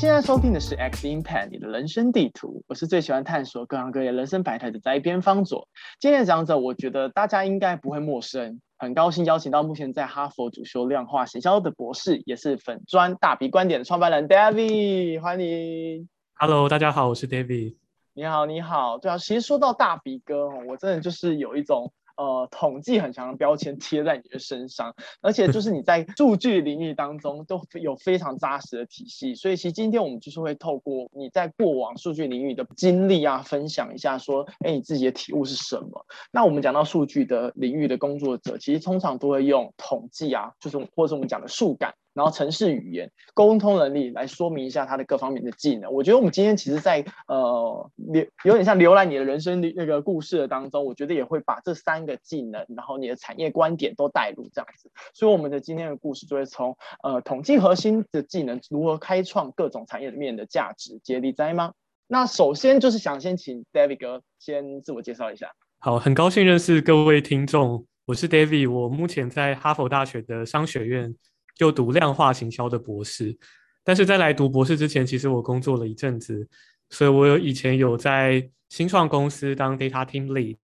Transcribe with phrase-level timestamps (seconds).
[0.00, 5.68] 现在收听的是 X Impact 你的人生地图，我是最喜欢探索各行各业人生百态的在边方佐。
[6.00, 16.08] 今天的讲者，我觉得大家应该不会陌生，很高兴邀请到目前在哈佛主修量化行销的博士，也是粉砖大鼻观点的创办人 David，欢迎。
[16.32, 17.76] Hello，大家好，我是 David。
[18.14, 18.96] 你好，你好。
[18.96, 21.92] 对啊，其实说到大鼻哥哦，我真的就是有一种。
[22.20, 36.04] 呃，统计很强的标签贴在你的身上，而且就是你在数据领域当中都有非常扎实的体系，所以其实今天我们就是会透过你在过往数据领域的经历啊，分享一下说，哎，你自己的体悟是什么？
[36.30, 41.94] 那我们讲到数据的领域的工作者，其实通常都会用统计啊，就是或者我们讲的数感。
[42.12, 45.92] 然后城市语言沟通能力来说明一下他的各方面的技能。
[45.92, 54.90] 我觉得我们今天其实，在呃浏有点像浏览你的人生那个故事的当中，我觉得也会把这三个技能，然后你的产业观点都带入这样子。
[55.14, 61.72] 所以我们的今天的故事就会从呃统计核心的技能如何开创各种产业面的价值接力在吗？
[62.08, 65.52] 那首先就是想先请 David 哥先自我介绍一下。
[65.78, 71.14] 好，很高兴认识各位听众，我是 David，我目前在哈佛大学的商学院。
[71.54, 73.36] 就读量化行销的博士，
[73.84, 76.48] 但是在来读博士之前，其实我工作了一阵子，
[76.88, 80.56] 所以我有以前有在新创公司当 data team lead，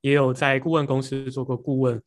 [0.00, 2.02] 也有在顾问公司做过顾问，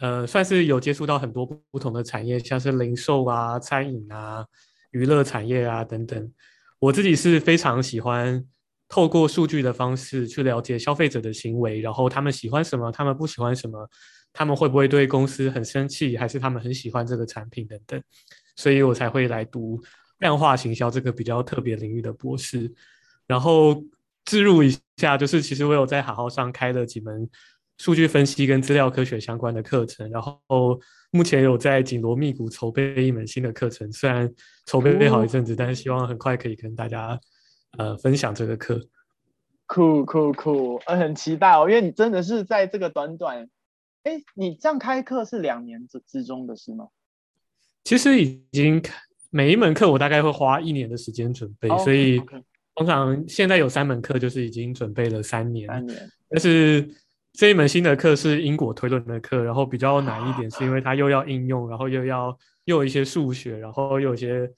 [0.00, 4.44] 呃，算是有接触到很多不同的产业，像是零售啊、餐饮啊、
[4.90, 6.32] 娱乐产业啊等等。
[6.78, 8.44] 我自己是非常喜欢
[8.88, 13.88] 透过数据的方式去了解消费者的行为，然后他们喜欢什么，他们不喜欢什么。
[14.34, 18.02] 他们会不会对公司很生气，还是他们很喜欢这个产品等等，
[18.56, 19.80] 所以我才会来读
[20.18, 22.70] 量化行销这个比较特别领域的博士。
[23.28, 23.82] 然后
[24.24, 27.30] 置入一下，就是其实我有在好好上开了几门
[27.78, 30.40] 数据分析跟资料科学相关的课程，然后
[31.12, 34.28] 目前有在紧锣密鼓筹备一门新的课程，虽然
[34.66, 37.18] 筹备了好一阵子，但是希望很快可以跟大家
[37.78, 38.80] 呃分享这个课。
[39.66, 43.48] 酷酷酷，呃，很期待哦，因为你真的是在这个短短。
[44.04, 46.88] 哎，你这样开课是两年之之中的事吗？
[47.84, 48.82] 其实已经
[49.30, 52.20] 每一门课我大概会花一年的时间准备，所以
[52.74, 55.66] 通常现在有三门课就是已经准备了三年。
[55.68, 56.10] 三年。
[56.28, 56.86] 但是
[57.32, 64.50] 这一门新的课是因果推论的课，然后比较难一点，是因为它又要应用，然后又要又有一些数学，然后又有一些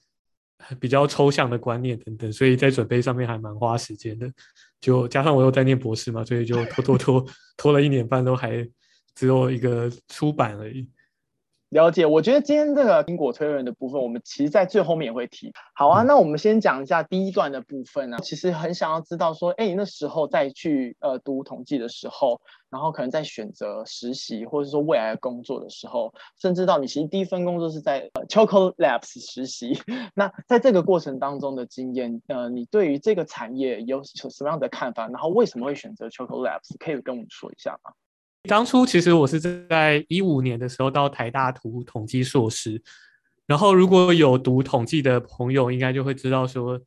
[0.77, 4.29] 比较抽象的观念等等，所以在准备上面还蛮花时间的。
[4.81, 7.25] 就加上我又在念博士嘛，所以就拖拖拖
[7.55, 8.67] 拖了一年半，都还。
[9.17, 10.87] 只有一个出版而已。
[11.69, 15.51] 了解，我觉得今天这个因果推论的部分，我们其实在最后面也会提。
[15.75, 18.17] 好啊，那我们先讲一下第一段的部分呢。
[18.21, 22.39] 其实很想要知道说，哎，那时候再去呃读统计的时候，
[22.69, 29.77] 然后可能在选择实习或者说未来的工作的时候，甚至到你其实第一份工作是在呃 Choco Labs 实习。
[30.15, 35.09] 那在这个过程当中的经验，呃，你对于这个产业有什么样的看法？
[35.09, 36.77] 然后为什么会选择 Choco Labs？
[36.79, 37.91] 可以跟我们说一下吗？
[38.47, 42.81] 当初其实我是在一五年的时候到台大读统计硕士，
[43.45, 46.81] 然后如果有读统计的朋友，应该就会知道说，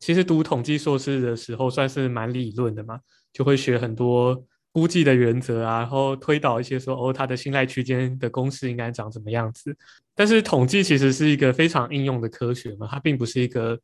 [0.00, 2.98] 其实读统计硕士的时候算是蛮理论的嘛，
[3.32, 9.76] 就会学很多估计的原则啊，然后推导一些说哦，它的信赖区间的公式应该长什么样子。
[10.14, 13.78] 但是统计其实是一个非常应用的科学嘛，它并不是一个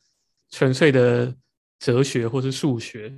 [0.50, 1.34] 纯粹的
[1.78, 3.15] 哲学或是数学，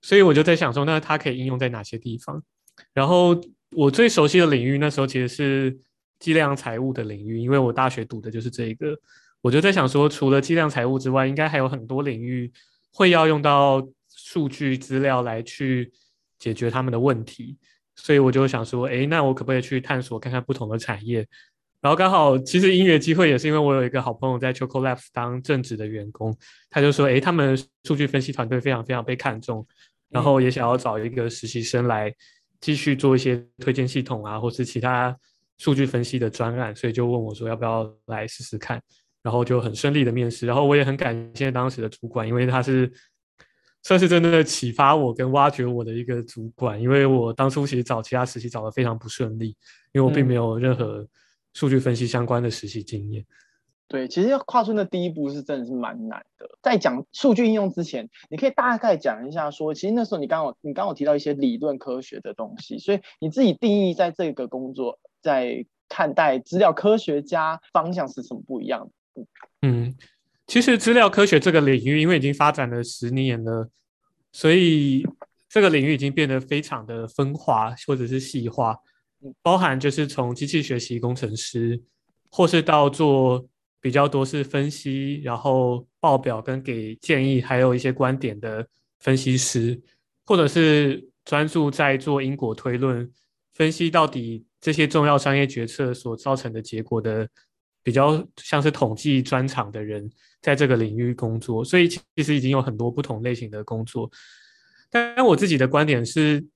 [0.00, 2.42] 所以我就在想说，那它可以应用在哪些地方？
[2.94, 3.38] 然后
[3.70, 5.78] 我最熟悉的领域，那时候其实是
[6.18, 8.96] 计量财务的领域，因为我大学读的就是这个。
[9.40, 12.52] 我就在想说，除了计量财务之外，应该还有很多领域
[12.92, 13.84] 会要用到
[14.14, 15.90] 数据资料来去
[16.38, 17.58] 解决他们的问题。
[17.96, 21.26] 所以我就想说，哎，那我可不可以去探索看看不同的产业？
[21.80, 26.32] 然后刚好，其实音乐机会也是因为我有一个好朋友在 Choco Labs 当正职的员工，
[26.70, 29.66] 他就说，哎，他们数据分析团队非常非常被看重，
[30.08, 32.14] 然后也想要找一个实习生来。
[32.62, 35.14] 继续做一些推荐系统啊，或是其他
[35.58, 38.80] 数据分析的专案，所以就问我说要不要来试试看，
[39.22, 42.90] 然后就很顺利的面试，然后我也很感谢当时的主管，因为他是
[43.82, 49.48] 算是真的启发我跟挖掘我的一个主管，因为我当初其实找其他实习找的非常不顺利，
[49.92, 51.06] 因为我并没有任何
[51.54, 53.24] 数据分析相关的实习经验。
[53.88, 56.48] 对，其实要跨出那第一步是真的是蛮难的。
[56.62, 69.26] 在讲数据应用之前，你可以大概讲一下说，其实那时候你刚好你刚好提到一些理论科学的东西，所以你自己定义在这个工作在看待资料科学家方向是什么不一样的？
[69.60, 69.94] 嗯，
[70.46, 73.68] 其实资料科学这个领域因为已经发展了十年了，
[74.32, 75.06] 所以
[75.50, 78.74] 这个领域已经变得非常的分化或者是细化，
[79.42, 81.82] 包含就是从机器学习工程师，
[82.30, 83.44] 或是到做。
[83.82, 88.64] 比较多是分析，然后报表跟给建议，还有一些观点的
[89.00, 89.78] 分析师，
[90.24, 93.10] 或者是专注在做因果推论，
[93.54, 97.28] 分析到底这些重要商业决策所造成的结果的，
[97.82, 100.08] 比较像是统计专长的人，
[100.40, 101.64] 在这个领域工作。
[101.64, 104.08] 所以其实已经有很多不同类型的工作。
[104.88, 106.46] 但我自己的观点是，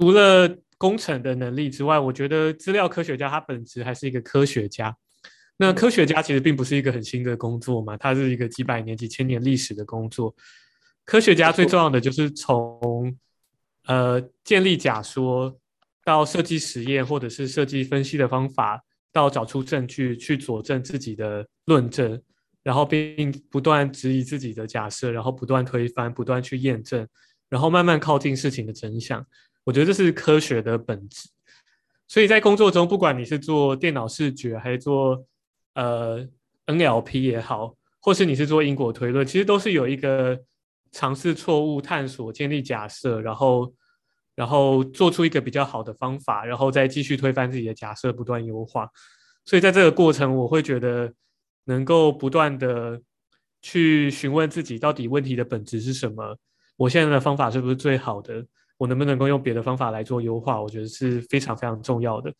[0.00, 4.96] 除了工程的能力之外，我觉得资料科学家他本质还是一个科学家。
[5.56, 10.34] 那科学家其实并不是一个很新的工作嘛，它是一个几百年、几千年历史的工作。
[11.04, 13.16] 科学家最重要的就是从
[13.86, 15.56] 呃建立假说，
[16.04, 22.20] 到设计实验或者是设计分析的方法，到找出证据去佐证自己的论证，
[22.62, 27.06] 然后并不断质疑自己的假设，然后不断推翻、不断去验证，
[27.48, 29.24] 然后慢慢靠近事情的真相。
[29.62, 31.28] 我觉得这是科学的本质。
[32.08, 35.24] 所以在工作中，不管你是做电脑视觉还是做
[35.74, 36.26] 呃
[36.66, 40.40] ，NLP 也好，或是你是做因果推论，其实都是有一个
[40.92, 43.74] 尝试错误、探索、建立假设，然后
[44.36, 48.88] 然后做出一个比较好的方法，然后再继续推翻自己的假设，不断优化。
[49.44, 51.12] 所以在这个过程，我会觉得
[51.64, 53.00] 能够不断的
[53.60, 56.38] 去询问自己，到底问题的本质是什么？
[56.76, 58.46] 我现在的方法是不是最好的？
[58.78, 60.62] 我能不能够用别的方法来做优化？
[60.62, 62.32] 我觉得是非常非常重要的，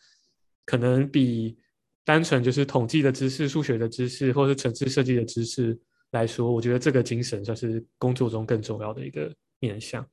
[0.65, 1.59] 可能比。
[2.05, 5.79] 单纯就是统计的知识、数学的知识，或是城市设计的知识
[6.11, 10.07] 来说，我觉得这个精神算是工作中更重要的一个面向。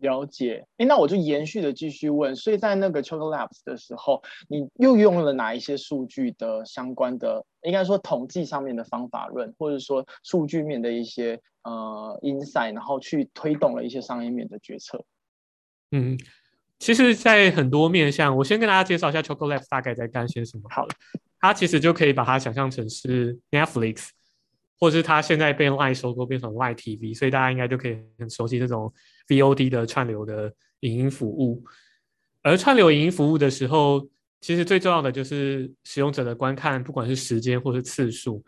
[0.00, 15.04] 了解，哎，那我就延续的继续问，所以在那个 Choco Labs 的时候，你又用了哪一些数据的相关的，应该说统计上面的方法论，或者说数据面的一些呃 insight，然后去推动了一些商业面的决策？
[15.92, 16.18] 嗯。
[16.82, 20.64] 其实，在很多面向，我先跟大家介绍一下 Choco Labs 大概在干些什么。
[20.68, 20.92] 好了，
[21.38, 24.08] 它其实就可以把它想象成是 Netflix，
[24.80, 28.92] 或者是它现在被 Line 收购变成 Line TV，所以大家应该就可以很熟悉这种
[29.28, 31.62] VOD 的串流的影音服务。
[32.42, 34.04] 而串流影音服务的时候，
[34.40, 38.44] 其实最重要的就是使用者的观看，不管是时间或是次数。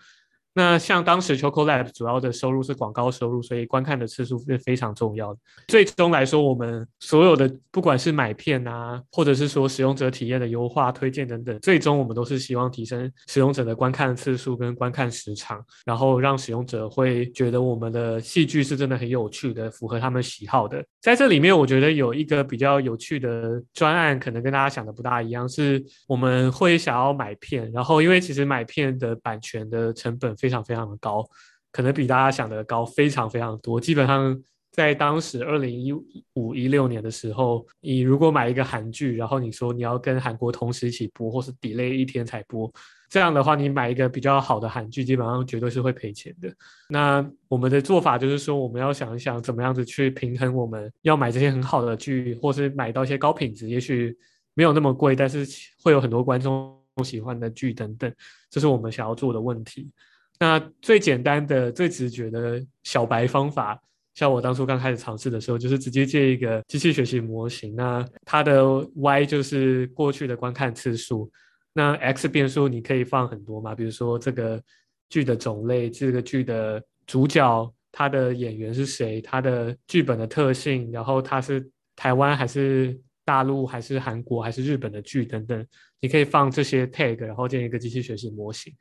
[0.57, 5.41] 那像当时 Choco Lab 主要的收入是广告收入，所以观看的次数是非常重要的。
[5.67, 20.81] 最终来说，我们所有的不管是买片啊，或者是说使用者体验的优化、推荐等等，最终我们都是希望提升使用者的观看次数跟观看时长，然后让使用者会觉得我们的戏剧是真的很有趣的，符合他们喜好的。
[21.03, 30.33] 在这里面，我觉得有一个比较有趣的专案，可能跟大家想的不大一样，是我们会想要买片，然后因为其实买片的版权的成本。
[30.45, 31.27] 非常非常的高，
[31.73, 33.81] 可能比大家想的高非常非常多。
[33.81, 34.39] 基本上
[34.71, 35.91] 在当时二零一
[36.35, 42.71] 五一六年的时候，你如果买一个韩剧，然后你说你要跟韩国同时一起播，或是 delay 一天才播，
[43.09, 46.55] 这样的话，你买一个比较好的韩剧，基本上绝对是会赔钱的。
[46.91, 54.15] 那我们的做法就是说，我们要想一想怎么样子去平衡我们要买这些很好的剧，或是买到一些高品质，也许
[54.53, 55.47] 没有那么贵，但是
[55.83, 58.13] 会有很多观众喜欢的剧等等，
[58.51, 59.91] 这是我们想要做的问题。
[60.39, 63.81] 那最简单的、最直觉的小白方法，
[64.15, 67.75] 像我当初刚开始尝试的时候，就是直接借一个机器学习模型。
[67.75, 68.65] 那它的
[68.97, 71.31] Y 就是过去的观看次数，
[71.73, 74.61] 那 X 变数你可以放很多嘛，比如说这个
[75.09, 81.65] 剧的种类、这个剧的主角、他的演员是谁、他的剧本的特性，然后它是
[81.95, 85.67] 台湾还是大陆还是韩国还是日本的剧等等，
[86.01, 88.75] 你可以放这些 tag，然后建一个机器学习模型。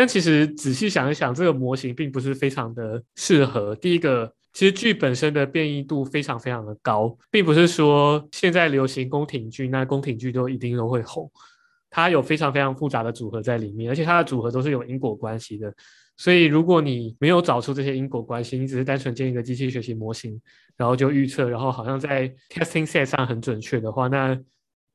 [0.00, 3.76] 但其实仔细想一想，这个模型并不是非常的适合。
[3.76, 11.30] 第一个，其实剧本身的变异度非常非常的高，并不是说现在流行宫廷剧，那宫廷剧都一定都会红。
[11.90, 15.70] 它有非常非常复杂的组合在里面，而且它的组合都是有因果关系的。
[16.16, 20.40] 所以如果你没有找出这些因果关系，你只是单纯建一个机器学习模型，
[20.78, 24.34] 然后就预测，然后好像在 testing set 上很准确的话，那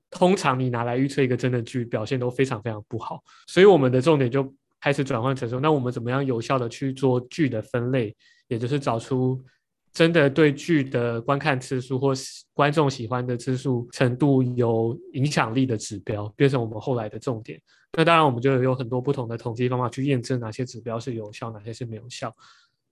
[0.10, 3.24] 通常你拿来预测一个真的剧表现都非常非常不好。
[3.46, 4.52] 所以我们的重点就。
[4.86, 8.16] 开始转换成说，那我们怎么样有效的去做剧的分类，
[8.48, 9.44] 也就是找出
[9.92, 12.14] 真的对剧的观看次数或
[12.54, 17.60] 观众喜欢的次数程度有影响力的指标，变成我们后来的重点。
[17.94, 22.32] 那当然，我们就有很多不同的统计方法去验证哪些指标是有效，哪些是没有效。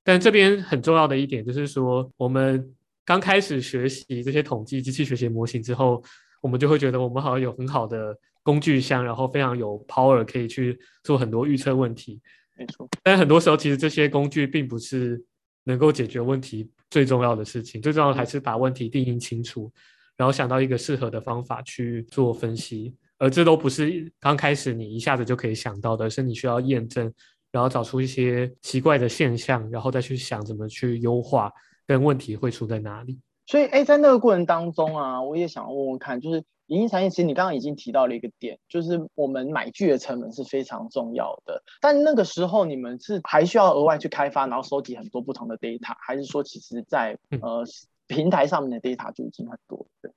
[0.03, 2.73] 但这边很重要的一点就是说，我们
[3.05, 6.03] 刚开始学习这些统计机器学习模型之后，
[6.41, 8.17] 我们就会觉得我们好像有很好的。
[8.43, 12.21] 工具箱，然后非常有 power，可以去做很多预测问题。
[12.55, 15.19] 没错，但很多时候其实这些工具并不是
[15.63, 19.71] 能够解决问题最重要的事情，最重要的还是把问题定义清楚，
[20.15, 22.95] 然后想到一个适合的方法去做分析。
[23.17, 27.11] 而这都不是刚开始你一下子就可以想到的，是你需要验证，
[27.51, 31.49] 然后找出一些奇怪的现象，然后再去想怎么去优化，
[31.87, 33.19] 跟问题会出在哪里。
[33.45, 41.61] 所以，哎，在那个过程当中啊，我也想问问看，就是影音产业，其实你刚刚已经提到了一个点，就是我们买剧的成本是非常重要的。
[41.81, 47.65] 但那个时候，你们是还需要额外去开发，然后收集很多不同的 data，还是说，其实在呃
[48.07, 49.85] 平台上面的 data 就已经很多？
[50.01, 50.09] 对。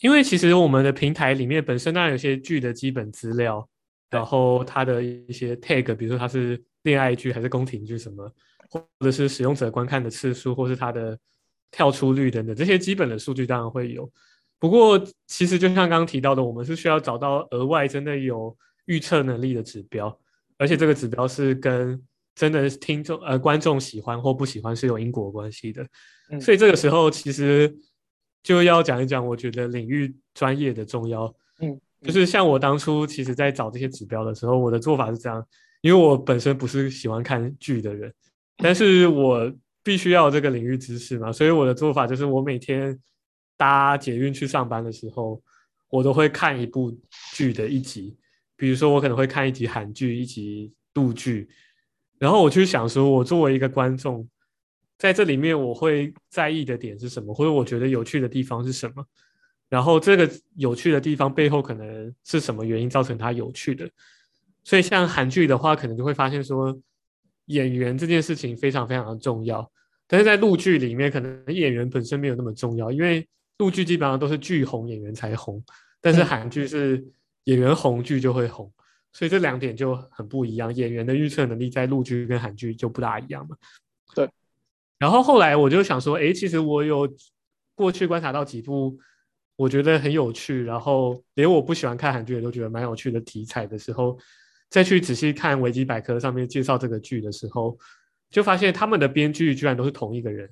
[0.00, 3.66] 因为其实我们的平台里面本身当然有些剧的基本资料，
[4.10, 8.28] 然后它的一些 tag，比如说它是恋爱剧还是宫廷剧什么，
[8.68, 11.16] 或者是使用者观看的次数，或是它的。
[11.74, 14.08] 跳出率等等这些基本的数据当然会有，
[14.60, 20.16] 不过其实就像刚刚提到的，我们是需要找到额外真的有预测能力的指标，
[20.56, 22.00] 而且这个指标是跟
[22.36, 25.84] 真的听众呃观众喜欢或不喜欢是有因果关系的。
[26.40, 27.76] 所以这个时候其实
[28.44, 31.34] 就要讲一讲，我觉得领域专业的重要。
[31.58, 35.44] 嗯，就是像我当初其实在找这些指标的时候，我的做法是这样，
[35.80, 38.14] 因为我本身不是喜欢看剧的人，
[38.58, 39.52] 但是我。
[39.84, 42.98] 必须要这个领域知识嘛，所以我的做法就是，我每天
[43.54, 45.42] 搭捷运去上班的时候，
[45.90, 46.98] 我都会看一部
[47.34, 48.16] 剧的一集。
[48.56, 51.46] 比如说，我可能会看一集韩剧，一集陆剧，
[52.18, 54.26] 然后我去想说，我作为一个观众，
[54.96, 59.04] 在这里面我会在意的点是什么，或者我觉得有趣的地方是什么，
[59.68, 63.86] 然后这个有趣的地方背后可能是什么原因造成它有趣的。
[64.62, 66.74] 所以像韩剧的话，可能就会发现说。
[67.46, 69.70] 演员这件事情非常非常的重要，
[70.06, 73.26] 但是在陆剧里面，可能演员本身没有那么重要，因为
[73.58, 75.62] 陆剧基本上都是剧红演员才红，
[76.00, 77.04] 但是韩剧是
[77.44, 78.72] 演员红剧就会红，
[79.12, 80.74] 所以这两点就很不一样。
[80.74, 83.56] 演员的预测能力在陆剧跟韩剧就不大一样嘛。
[84.14, 84.28] 对。
[84.98, 87.06] 然后后来我就想说，哎，其实我有
[87.74, 88.98] 过去观察到几部
[89.56, 94.18] 我觉得很有趣，然后连我不喜欢看韩剧也都觉得蛮有趣的题材的时候。
[94.74, 97.78] 再去仔细看维基百科上面介绍这个剧的时候，
[98.28, 100.50] 就发现他们的编剧居然都是同一个人，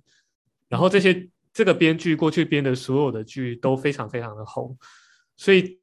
[0.69, 4.79] 然后这些这个编剧过去编的所有的剧都非常非常的红，
[5.37, 5.77] 所以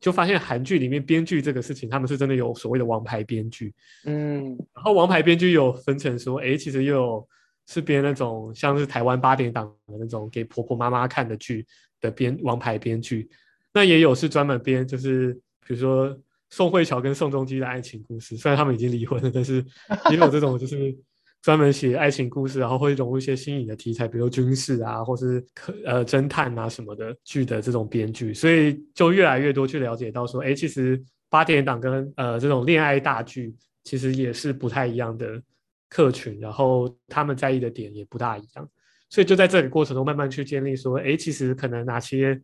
[0.00, 3.74] 就发现韩剧里面编剧这个事情，他们是真的有所谓的王牌编剧，
[4.06, 7.28] 嗯，然后王牌编剧有分成说，哎，其实又有
[7.66, 11.66] 是编那种像是台湾八点档的那种给婆婆妈妈看的剧
[12.00, 13.28] 的编王牌编剧，
[13.74, 15.34] 那也有是专门编，就是
[15.66, 16.18] 比如说。
[16.52, 19.64] 宋慧乔跟宋仲基的爱情故事，虽然他们已经离婚了，但是
[20.10, 20.94] 也有这种就是
[21.40, 35.42] 专门写爱情故事，然后会融入一些新颖的题材，比如军事啊，或是可呃侦探啊什么的剧的这种编剧，所以就越来越多去了解到说，哎，其实八点档跟呃这种恋爱大剧其实也是不太一样的
[35.88, 38.68] 客群，然后他们在意的点也不大一样，
[39.08, 42.38] 所以就在这个过程中慢慢去建立说，哎，其实可能哪些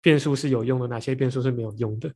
[0.00, 2.08] 变数是有用的，哪些变数是没有用的。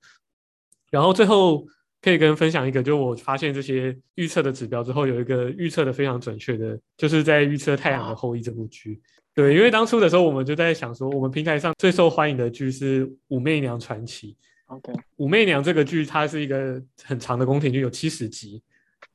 [0.92, 1.66] 然后最后
[2.02, 9.00] 可以跟分享一个，就我发现这些预测的指标之后，有一个预测的非常准确的，就是在预测《太阳的后裔》这部剧。
[9.34, 14.36] 对，因为当初的时候，我们就在想说，我们平台上最受欢迎的剧是《武媚娘传奇》。
[14.74, 18.62] OK，《武媚娘》这个剧它是一个很长的宫廷剧，有七十集，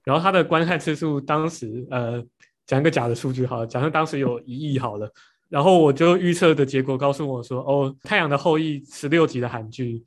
[0.03, 2.23] 然后它的观看次数当时，呃，
[2.65, 5.07] 讲一个假的数据好了，假设当时有一亿好了，
[5.47, 10.03] 然后我就预测的结果告诉我说，哦，《太阳的后裔》十六集的韩剧。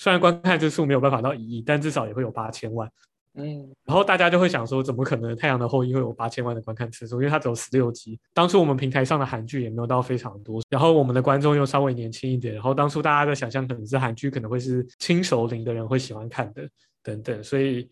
[0.00, 2.90] 虽然观看次数没有办法到一亿，但至少也会有八千万。
[3.34, 7.16] 嗯，然后大家就会想说，怎么可能《太阳的后裔》会有八千万的观看次数？
[7.16, 8.18] 因为它只有十六集。
[8.32, 16.66] 当初我们平台上的韩剧也没有到非常多，然后我们的观众又稍微年轻一点，然后当初大家的想象可能是韩剧可能会是轻熟龄的人会喜欢看的
[17.02, 17.86] 等等，所以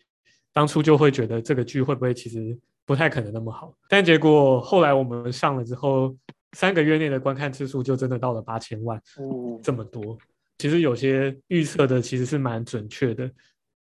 [0.51, 3.71] 当初就会觉得这个剧会不会其实不太可能那么好。
[3.87, 6.15] 但结果后来我们上了之后，
[6.53, 10.17] 三个月内的观看次数就真的到了八千万，哦，这么多。
[10.59, 13.23] 其实有些预测的其实是蛮准确的，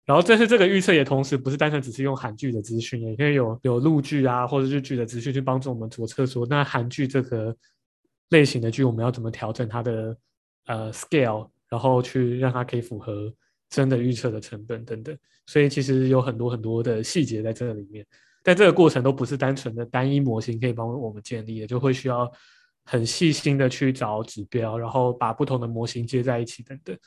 [0.07, 7.55] 然后但是这个预测也同时不是单纯只是用韩剧的资讯，也可以有有陆剧啊或者日剧的资讯去帮助我们左侧说，那韩剧这个
[8.31, 10.17] 类型的剧我们要怎么调整它的
[10.67, 13.35] 呃 scale，然后去让它可以符合
[13.69, 15.19] 真的预测的成本等等。
[15.47, 18.07] 所以其实有很多很多的细节在这里面，
[18.45, 22.31] 但这个过程都不是单纯的单一模型可以帮我们建立的，就会需要。
[22.91, 26.99] 很细心的去找指标，然后把不同的模型接在一起，等等。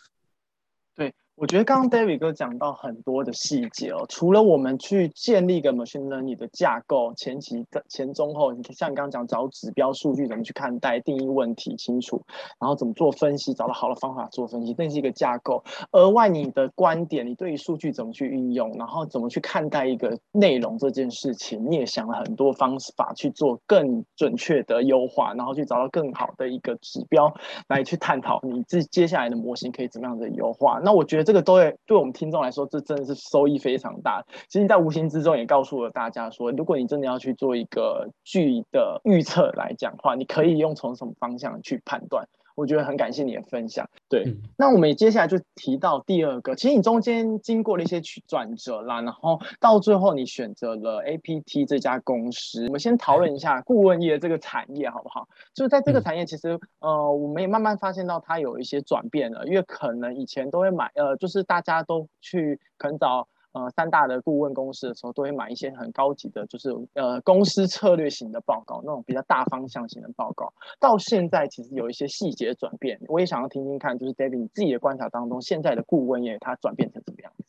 [0.93, 1.11] 对。
[1.41, 12.21] 我觉得刚刚 David 哥讲到很多的细节哦，除了我们去建立一个 machine learning 的架构，前期的、前中后，你像你刚刚讲找指标数据怎么去看待、定义问题清楚，
[12.59, 15.63] 然后怎么做分析，找到好的方法做分析，那是一个架构。
[15.93, 27.33] 额外你的观点，你对于数据怎么去运用，然后怎么去看待一个内容这件事情，你也想了很多方法去做更准确的优化，然后去找到更好的一个指标
[27.67, 30.79] 来去探讨你自接下来的模型可以怎么样的优化。
[30.83, 31.33] 那我觉得这。
[31.33, 34.21] 个都会对我们听众来说，这真的是收益非常大。
[34.49, 42.27] 其实，在无形之中也告诉了大家说，如果你真的要去做一个剧的预测来讲话，你可以用从什么方向去判断。
[42.61, 43.89] 我觉得很感谢你的分享。
[44.07, 44.23] 对，
[44.55, 52.65] 那我们接下来就提到第二个，其实你中间经过了一些曲转折啦，然后到最后你选择了 APT 这家公司。
[52.67, 55.27] 我们先讨论一下顾问业这个产业好不好？
[55.55, 63.27] 就是在这个产业，其实呃，我们也慢慢发现到它有一些转变了，因为可能以前都会买，呃，就是大家都去可能找。
[63.53, 70.53] 呃，三大的顾问公司的时候，都会买一些很高级的，就是呃公司策略型的报告，那种比较大方向型的报告。
[70.79, 77.43] 到现在其实有一些细节转变，我也想要听听看，就是 David 你自己的观察当中，现在的顾问业它转变成怎么样子？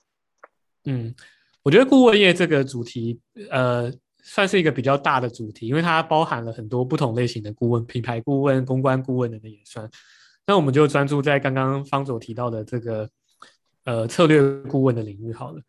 [0.87, 1.14] 嗯，
[1.62, 3.88] 我觉得顾问业这个主题，呃，
[4.25, 9.88] 算是一个比较大的主题，因为它包含了很多不同类型的顾问，品牌顾问、公关顾问等等也算。
[10.49, 13.09] 那我们就专注在刚刚方总提到的这个。
[13.84, 15.60] 呃，策略顾问的领域好了。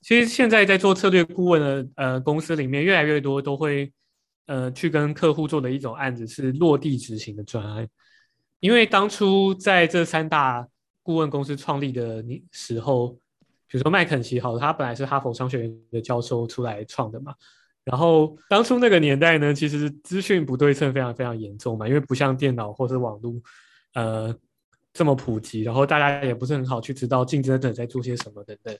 [0.00, 3.92] 其实现在在做策略顾问的呃公司里面，越来越多都会
[4.46, 7.88] 呃去跟客户做的一种案子是落地执行的专案。
[8.60, 10.66] 因为当初在这三大
[11.02, 13.08] 顾问公司创立的时候，
[13.66, 17.34] 比如说麦肯锡，好，他本来是哈佛商学院的教授出来创的嘛。
[17.84, 23.34] 然后当初那个年代呢，其实资讯不对称非常非常严重嘛，因为不像电脑或是网络，
[23.94, 24.32] 呃。
[24.92, 28.76] 这么普及，然后大家也不是很好去知道竞争者在做些什么等等，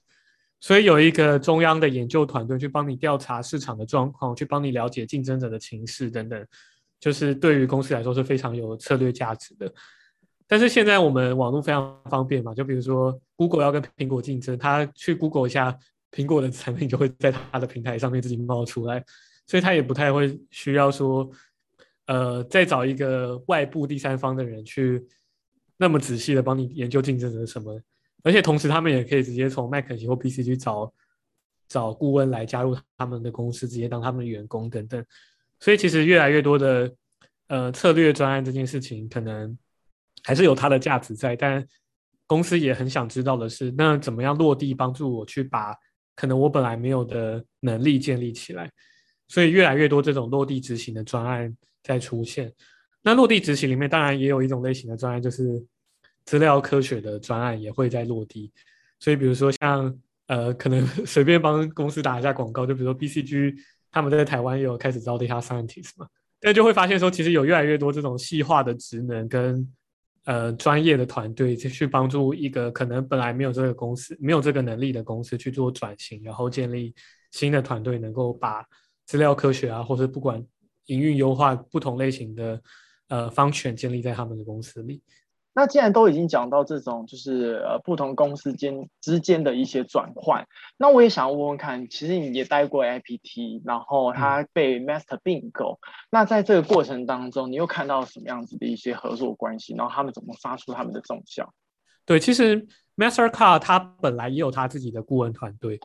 [0.59, 6.47] 所以有一个中央的研究团队去帮你调查市场的状况，去帮你了解竞争者的情势等等，
[6.99, 9.73] 就是对于公司来说是非常有策略价值的。
[10.49, 15.77] 但是现在我们网络非常方便嘛，就比如说 Google 要跟苹果竞争，他去 Google 一下
[16.11, 19.05] 苹果的产品就会在他的平台上面自己冒出来，
[19.47, 21.31] 所以他也不太会需要说，
[22.07, 25.07] 呃，再找一个外部第三方的人去。
[25.79, 27.81] 那么仔细的帮你研究竞争者什么，
[28.25, 30.93] 而且同时他们也可以直接从麦肯锡或 PC 去找
[31.69, 35.03] 找顾问来加入他们的公司，直接当他们的员工等等。
[35.61, 36.93] 所以其实越来越多的
[37.47, 39.57] 呃策略专案这件事情，可能
[40.25, 41.65] 还是有它的价值在，但
[42.27, 45.75] 公司也很想知道的是，那怎么样落地帮助我去把
[46.17, 48.71] 可能我本来没有的能力建立起来。
[49.29, 52.53] 所以越来越多这种落地执行的专案在出现。
[53.03, 55.65] 那落地执行里面，当然也有一种类型的专案，就是
[56.25, 58.53] 资料科学的专案也会在落地。
[58.99, 63.55] 所以，比如说像呃，可能 随便帮公司打一下广告，就比如说 BCG，
[63.91, 66.07] 他们在台湾也有开始招 data scientist 嘛。
[66.41, 69.67] 但就会发现说，其实有越来越多这种细化的职能跟
[70.25, 76.95] 呃专业的团队，去帮助一个可能本来没有这个公司、没有这个能力的公司去做转型，然后建立
[77.31, 78.65] 新的团队，能够把
[79.07, 80.45] 资料科学啊，或者不管
[80.87, 82.61] 营运优化不同类型的。
[83.09, 85.03] 呃，方权建立在他们的公司里。
[85.55, 99.75] 那既然都已经讲到这种，就是呃不同公司间之间的一些转换，那我也想要问问看，其实你也待过 IPT，然后它被 Master 并购，那在这个过程当中，你又看到什么样子的一些合作关系？
[99.75, 101.53] 然后他们怎么发出他们的重效？
[102.07, 102.65] 对，其实
[102.97, 105.81] Mastercard 它本来也有他自己的顾问团队，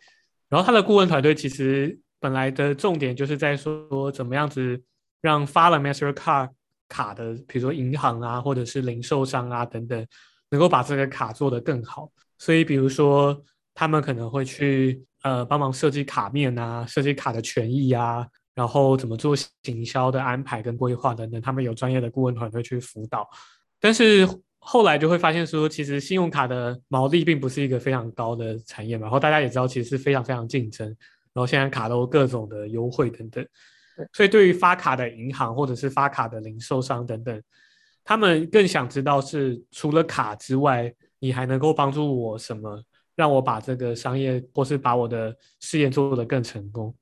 [0.50, 4.84] 然后他的顾问团队其实本来的重点就是在说怎么样子
[5.20, 6.50] 让发了 Mastercard。
[6.94, 10.06] 卡的，比如说银行啊，或者是零售商啊等等，
[10.52, 12.08] 能够把这个卡做得更好。
[12.38, 13.36] 所以，比如说
[13.74, 23.28] 他们可能会去呃帮忙设计卡面啊，设计卡的权益啊，然后怎么做行销的安排跟规划等等，他们有专业的顾问团队去辅导。
[23.80, 24.28] 但是
[24.60, 29.04] 后来就会发现说，其实信用卡的毛利并不是一个非常高的产业嘛。
[29.04, 30.88] 然后大家也知道，其实是非常非常竞争。
[31.34, 33.44] 然后现在卡都各种的优惠等等。
[34.12, 37.44] 所以，对于发卡的银行或者是发卡的零售商等等，
[38.04, 42.84] 他们更想知道是除了卡之外，你还能够帮助我什么，
[43.16, 46.96] 让我把这个商业或是把我的事业做得更成功。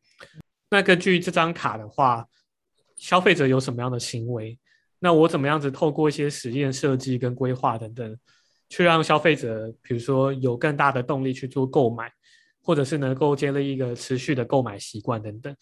[0.70, 2.26] 那根据这张卡的话，
[2.96, 4.60] 消费者有什么样的行为？
[5.00, 8.18] 那我怎么样子透过一些实验设计跟规划等等，
[8.70, 12.12] 去让消费者，比如说有更大的动力去做购买，
[12.62, 15.56] 或者是能够建立一个持续的购买习惯等等。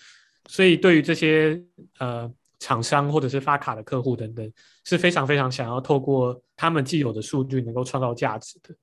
[0.47, 1.61] 所以，对于这些
[1.99, 4.51] 呃厂商或者是发卡的客户等等，
[4.83, 8.75] 是非常非常想要透过他们既有的数据能够创造价值的。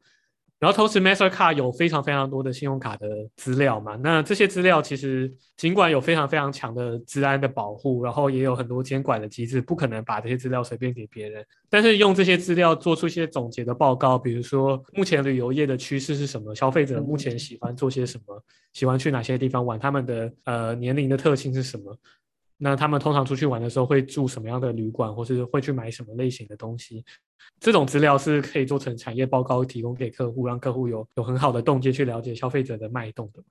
[0.58, 11.44] 然后同时，Mastercard 有非常非常多的信用卡的资料嘛，那这些资料其实尽管有非常非常强的治安的保护，然后也有很多监管的机制，不可能把这些资料随便给别人。
[11.68, 18.42] 但是用这些资料做出一些总结的报告，比如说目前旅游业的趋势是什么，消费者目前喜欢做些什么，
[18.72, 21.94] 喜欢去哪些地方玩，他们的呃年龄的特性是什么，
[22.58, 27.04] 那他们通常出去玩的时候会住什么样的旅馆，或是会去买什么类型的东西？
[27.60, 33.42] 这种资料是可以做成产业报告提供给客户，让客户有有很好的洞见去了解消费者的脉动的。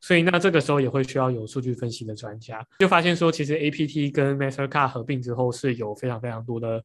[0.00, 6.82] 所以那这个时候也会需要有数据分析的专家，就发现说，其实 APT 跟 Mastercard 合并之后是有非常非常多的，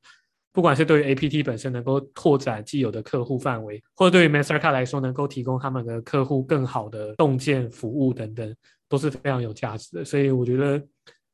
[0.52, 8.56] 不管是对于 APT 本身能够拓展既有的客户范围，或者对于 Mastercard 来说能够提供他们的客户更好的洞见服务等等，
[8.90, 10.04] 都是非常有价值的。
[10.04, 10.86] 所以我觉得。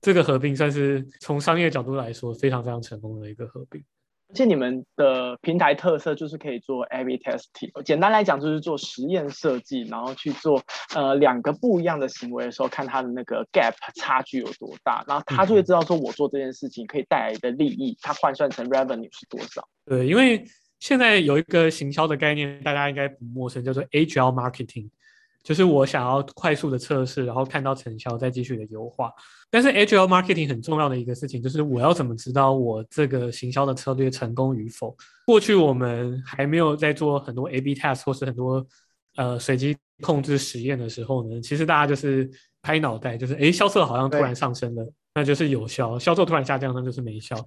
[0.08, 3.84] 这个合并算是从商业角度来说非常非常成功的一个合并，
[4.30, 10.64] 而且你们的平台特色就是可以做 A/B testing，简单来讲就是做实验设计，然后去做
[10.96, 19.68] 呃两个不一样的行为的时候，看它的那个 gap 差距有多大，然后他就会知道说我做这件事情可以带来的利益，它换算成 revenue 是多少。
[19.84, 20.42] 对，因为
[20.80, 24.90] 现在有一个行销的概念，大家应该不陌生，叫做 Agile Marketing。
[25.48, 29.10] 就是我想要快速的测试，然后看到成效，再继续的优化。
[29.50, 34.94] 但是 Agile Marketing 很重要的一个事情，就是我要怎么知道我这个行销的策略成功与否？
[35.26, 38.68] 过去我们还没有在做很多 A/B test 或是很多
[39.16, 42.30] 呃随机控制实验的时候呢，其实大家就是
[42.62, 47.38] 拍脑袋，就是诶销售好像突然上升了，那就是有效；销售突然下降，那就是没效。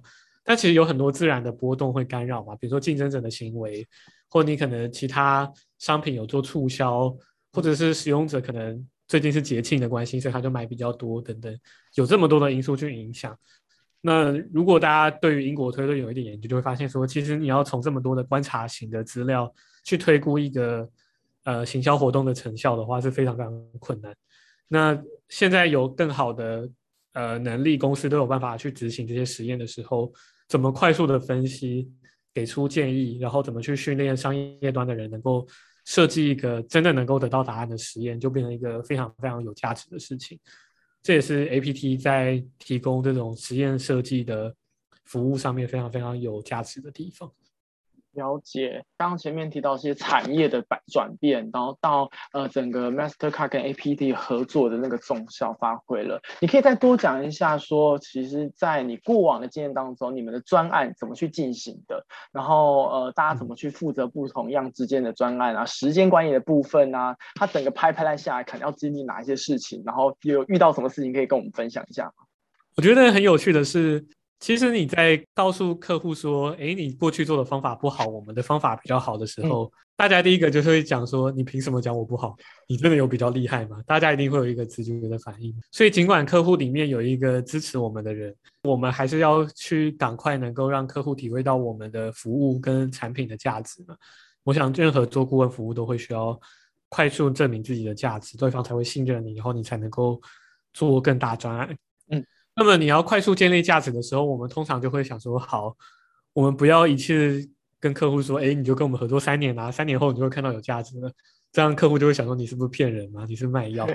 [0.43, 3.87] 但其实有很多自然的波动会干扰嘛，比如说竞争者的行为，
[4.27, 7.15] 或你可能其他商品有做促销。
[7.53, 11.59] 或者是使用者可能最近是节庆的关系，所以他就买比较多等等，
[11.95, 13.37] 有这么多的因素去影响。
[13.99, 20.89] 那如果大家对于因果推论有一点研究，就会发现说，其实你要从这么多的观察型的资料去推估一个
[21.43, 24.15] 呃行销活动的成效的话，是非常非常困难。
[24.67, 26.69] 那现在有更好的
[27.13, 30.11] 呃能力，公司都有办法去执行这些实验的时候，
[30.47, 31.91] 怎么快速的分析，
[32.33, 35.45] 给出建议，然后怎么去训练商业端的人能够。
[35.91, 40.39] 设计一个真的能够得到答案的实验，就变成一个非常非常有价值的事情。
[41.01, 44.55] 这也是 APT 在提供这种实验设计的
[45.03, 47.29] 服务上面非常非常有价值的地方。
[48.13, 56.21] 了解，刚前面提到一些产业的转转变，然后到呃整个 Mastercard 跟 APT 合作的那个重效发挥了。
[56.39, 62.05] 你可以再多讲一下，说其实，在你过往的经验当中，你们的专案怎么去进行的？
[62.31, 65.65] 然后呃，大家怎么去负责不同样之间的专案啊？
[65.65, 69.81] 时间管理的部分啊，它整个拍拍来下来，可能要经历哪一些事情？
[69.85, 72.13] 然后有遇到什么事情可以跟我们分享一下吗？
[72.75, 74.05] 我觉得很有趣的是。
[74.41, 82.35] 其实你在告诉客户说：“哎，你过去做的方法不好，我们的方法比较好的时候，大家第一个就是会讲说：你凭什么讲我不好？
[82.67, 83.77] 你真的有比较厉害吗？
[83.85, 85.55] 大家一定会有一个直觉的反应。
[85.71, 93.95] 所以，尽管客户里面有一个支持我们的人，我们还是要去赶快能够让客户体会到我们的服务跟产品的价值嘛。
[94.43, 96.37] 我想，任何做顾问服务都会需要
[96.89, 100.19] 快速证明自己的价值，对方才会信任你，然后你才能够
[100.73, 101.77] 做更大专案。”
[102.55, 105.75] 那么你要快速建立价值的时候，我们通常就会想说：好，
[106.33, 111.11] 我们不要一次跟客户说，哎，你就跟我们合作三年啊，三年后你就会看到有价值了。
[111.51, 113.25] 这样客户就会想说，你是不是骗人嘛？
[113.27, 113.87] 你是卖药？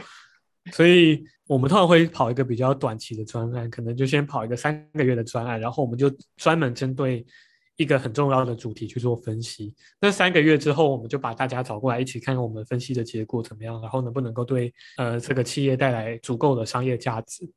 [0.72, 7.24] 所以我们通常会跑一个比较短期的专案，可能就先跑一个三个月的专案，然后我们就专门针对
[7.76, 9.74] 一个很重要的主题去做分析。
[10.00, 17.48] 那三个月之后，我们就把大家找过来一起看看我们分析的结果怎么样，然后能不能够对呃这个企业带来足够的商业价值。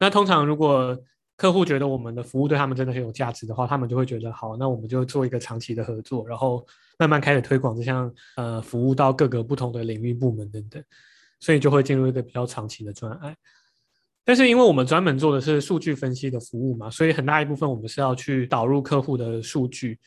[0.00, 0.96] 那通常，如果
[1.36, 6.66] 客户觉得我们的服务对他们真的很有价值的话，他们就会觉得好，那我们就做一个长期的合作，然后
[6.98, 10.82] 慢慢开始推广这项呃服务到各个不同的领域部门等等，
[11.40, 13.36] 所以就会进入一个比较长期的专案。
[14.24, 19.98] 但是因为我们专门做的是数据分析的服务嘛，所以很大一部分我们是要去导入客户的数据，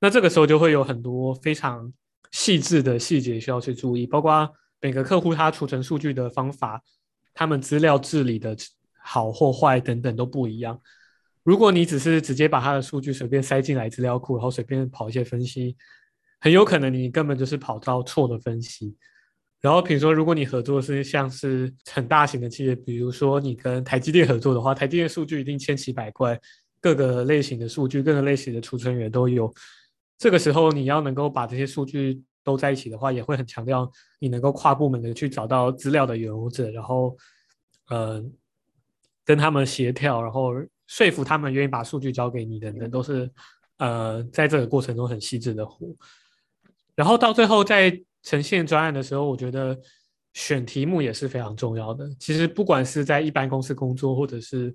[0.00, 1.92] 那这个时候就会有很多非常
[2.30, 4.48] 细致的细节需要去注意，包括
[4.80, 6.82] 每个客户他储存数据的方法，
[7.32, 8.56] 他们资料治理的。
[9.02, 10.80] 好或坏等等都不一样。
[11.44, 15.76] 如果你只是直接把它的数据随便塞进来资料库，然后随便跑一些分析，
[16.38, 18.96] 很有可能你根本就是跑到错的分析。
[19.60, 26.38] 然后比如说，如果你合作是像是很大型的企业，比如说你跟台积电合作的话，台积电数据一定千奇百怪，
[26.80, 29.52] 各个类型的数据，各个类型的储存源都有。
[30.18, 37.16] 这个时候你要能够把这些数据都在一起的话，也会很强调你能够跨部门的去找到资料的原者，然后
[37.88, 38.24] 呃。
[39.24, 40.52] 跟他们协调，然后
[40.86, 43.30] 说服他们愿意把数据交给你等等，都是
[43.78, 45.86] 呃在这个过程中很细致的活。
[46.94, 49.78] 然后到最后在呈现专案的时候，我觉得
[50.34, 52.08] 选题目也是非常重要的。
[52.18, 54.74] 其实不管是在一般公司工作，或者是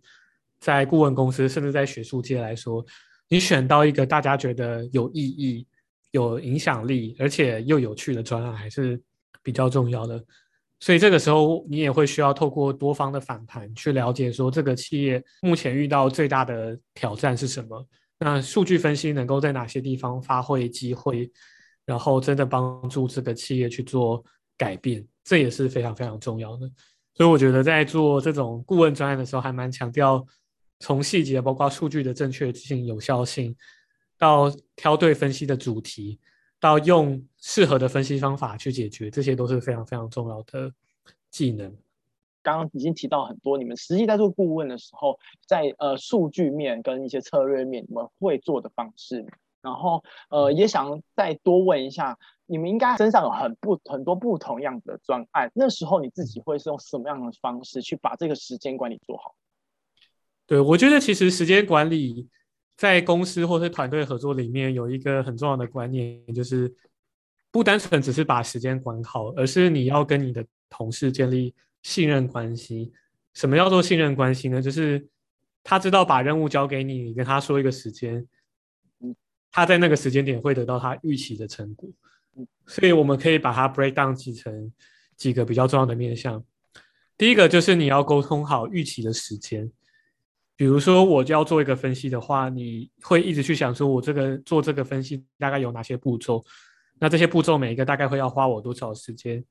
[0.60, 2.84] 在顾问公司，甚至在学术界来说，
[3.28, 5.68] 你选到一个大家觉得有意义、
[6.12, 9.00] 有影响力，而且又有趣的专案，还是
[9.44, 10.24] 比较重要的。
[10.80, 17.86] 所以这个时候你也会需要透过多方的反弹去了解说这个企业目前遇到最大的挑战是什么。
[18.20, 21.32] 那数据分析能够在哪些地方发挥机会，
[21.86, 24.24] 然后真的帮助这个企业去做
[24.58, 26.70] 改变，这也是非常非常重要的。
[27.14, 30.26] 所以我觉得在做这种顾问专案的时候，还蛮强调
[30.80, 33.56] 从细节，包括数据的正确性、有效性，
[34.18, 36.20] 到挑对分析的主题，
[36.60, 40.72] 到用适合的分析方法去解决，这些都是非常非常重要的
[41.30, 41.76] 技能。
[42.42, 49.26] 刚刚已经提到很多，你们实际在做顾问的时候，在呃数据面跟一些策略面，你们会做的方式。
[49.62, 52.18] 然后呃，也想再多问一下。
[52.50, 59.36] 你们应该身上有很不很多不同样的专案，那时候你自己会是用什么样的方式去把这个时间管理做好？
[60.46, 62.30] 对我觉得，其实时间管理
[62.78, 66.72] 在公司或是团队合作里面有一个很重要的观念，就是
[67.50, 72.94] 不单纯只是把时间管好，而是你要跟你的同事建立信任关系。
[73.34, 74.62] 什么叫做信任关系呢？
[74.62, 75.08] 就是
[75.64, 78.26] 他知道把任务交给你，你跟他说一个时间，
[79.52, 81.90] 他在那个时间点会得到他预期的成果。
[82.68, 84.72] 所以我们可以把它 break down 几成
[85.16, 86.44] 几个比较重要的面向。
[87.18, 89.72] 第一个就是你要沟通好预期的时间。
[90.58, 96.44] 比如说，我就要做一个分析的话，你会一直去想说，我这个做这个分析大概有哪些步骤？
[97.00, 99.42] 那这些步骤每一个大概会要花我多少时间？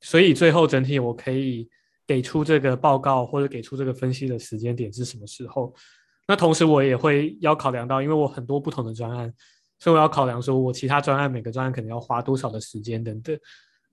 [0.00, 1.68] 所以最后整体我可以
[2.06, 5.72] 给出这个报告或者给出这个分析的时间点是什么时候？
[6.26, 9.32] 那同时我也会要考量到，因为我很多不同的专案。
[9.80, 13.38] 所以我要考量说，我其他专案每个专案可能要花多少的时间等等。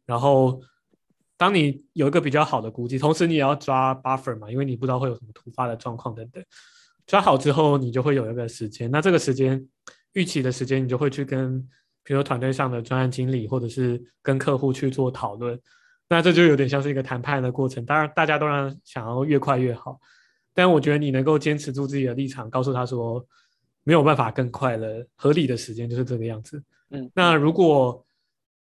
[0.03, 0.59] 然后，
[1.37, 6.43] 当你有一个比较好的估计，同时你也要抓 buffer 嘛，因为你不知道会有什么突发的状况等等。
[7.05, 8.89] 抓好之后，你就会有一个时间。
[8.89, 9.63] 那这个时间
[10.13, 11.59] 预期的时间，你就会去跟，
[12.03, 15.59] 比如团队上的专案经理，或者是跟客户去做讨论。
[16.09, 17.85] 那这就有点像是一个谈判的过程。
[17.85, 19.99] 当然，大家都让想要越快越好，
[20.53, 23.25] 但我觉得你能够坚持住自己的立场，告诉他说。
[23.87, 26.59] 没有办法更快了，合理的时间就是这个样子。
[26.89, 28.03] 嗯，那如果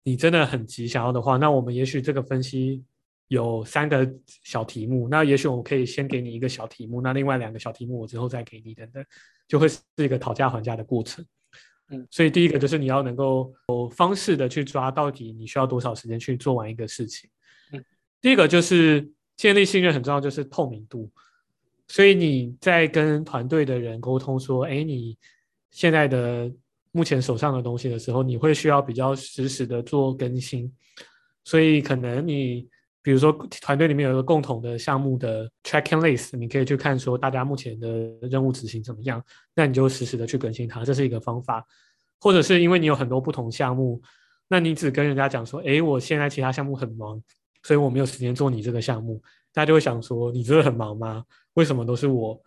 [0.10, 2.84] 你真的很急想要的话，那我们也许这个分析
[3.28, 4.12] 有三个
[4.44, 9.06] 小题目，那也许我可以先给你一个小题目，那另外两个小题目我之后再给你，等等，
[9.48, 11.24] 就会是一个讨价还价的过程。
[11.90, 17.30] 嗯，所以第一个就是你要能够有方式的去抓到底你需要多少时间去做完一个事情。
[17.72, 17.86] 嗯，
[18.20, 21.12] 第一个就是建立信任很重要，就是透明度。
[21.88, 25.16] 所以你在跟团队的人沟通说，哎，你
[25.70, 26.52] 现在的
[26.92, 30.72] 目前手上的东西的时候，你会需要比较实时的做更新。
[31.44, 32.68] 所以可能你
[33.02, 37.90] 比如说团队里面有一个共同的项目的 tracking list，你可以去看说大家目前的
[38.30, 39.24] 任务执行怎么样，
[39.56, 41.66] 那你就实时的去更新它，这是一个方法。
[42.22, 44.02] 或者是因为你有很多不同项目，
[44.50, 47.22] 那你只跟人家讲说，哎，我现在其他项目很忙，
[47.64, 49.22] 所以我没有时间做你这个项目，
[49.54, 51.24] 大家就会想说，你真的很忙吗？
[51.54, 52.38] 为什么都是我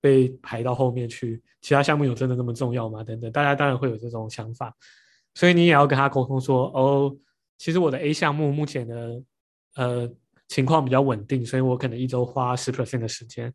[0.00, 1.42] 被排到后面去？
[1.60, 3.04] 其他项目有真的那么重要吗？
[3.04, 4.74] 等等，大家当然会有这种想法，
[5.34, 7.14] 所以你也要跟他沟通说：哦，
[7.58, 9.22] 其实我的 A 项目目前的
[9.76, 10.10] 呃
[10.48, 13.52] 情况比较稳定，所以我可能一周花十 percent 的时间。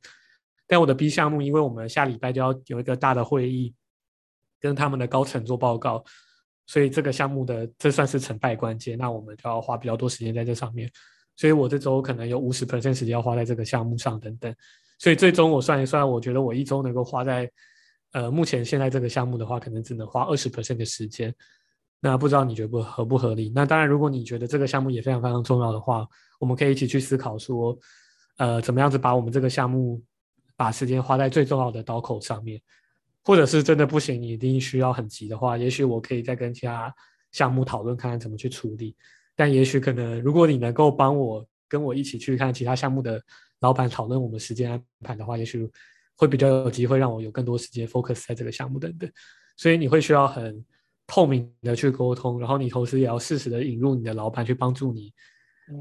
[0.67, 3.73] 但我的 B 项目，因为我们下礼拜就要有一个大的会议，
[4.59, 6.03] 跟他们的高层做报告，
[6.67, 8.97] 所以这个项目的这算是成败关键。
[8.97, 10.91] 那我们就要花比较多时间在这上面，
[11.35, 14.55] 所以我这周可能有五十 percent 时间要花在这个项目上，等等。
[14.97, 17.51] 所以最终我算一算，我觉得我一周能够花在，
[18.13, 21.33] 呃，目前现在这个项目的话，可能只能花二十 percent 的时间。
[21.99, 23.51] 那不知道你觉得不合不合理？
[23.53, 26.07] 那当然，如果你觉得这个项目也非常非常重要的话，
[26.39, 27.77] 我们可以一起去思考说，
[28.37, 30.01] 呃，怎么样子把我们这个项目
[30.55, 32.61] 把时间花在最重要的刀口上面。
[33.23, 36.93] 或者是真的不行，你一定需要很急的话，也许我可以再跟其他
[37.31, 38.95] 项目讨论看看怎么去处理。
[39.35, 43.21] 但也许可能，如果你能够帮我跟我一起去看其他项目的。
[43.61, 45.69] 老板讨论我们时间安排的话，也许
[46.15, 49.09] 会比较有机会让我有更多时间 focus 在这个项目等等。
[49.57, 50.63] 所以你会需要很
[51.07, 55.13] 透明的去沟通，然后你同时也要适时的引入你的老板去帮助你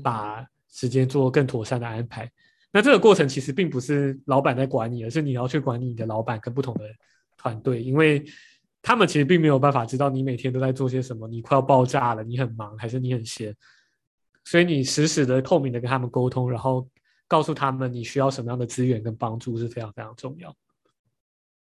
[0.03, 2.31] 把时间做更妥善的安排。
[2.73, 6.85] 那这个过程其实并不是老板在管你，而是你要去管理你的老板跟不同的
[7.37, 8.25] 团队，因为
[8.83, 13.55] 他们其实并没有办法知道你每天都在做些什么，你快要爆炸了，你很忙还是你很闲。
[14.45, 16.89] 所以你实时的透明的跟他们沟通，然后。
[17.27, 20.55] 告诉他们你需要什么样的资源跟帮助是非常非常重要。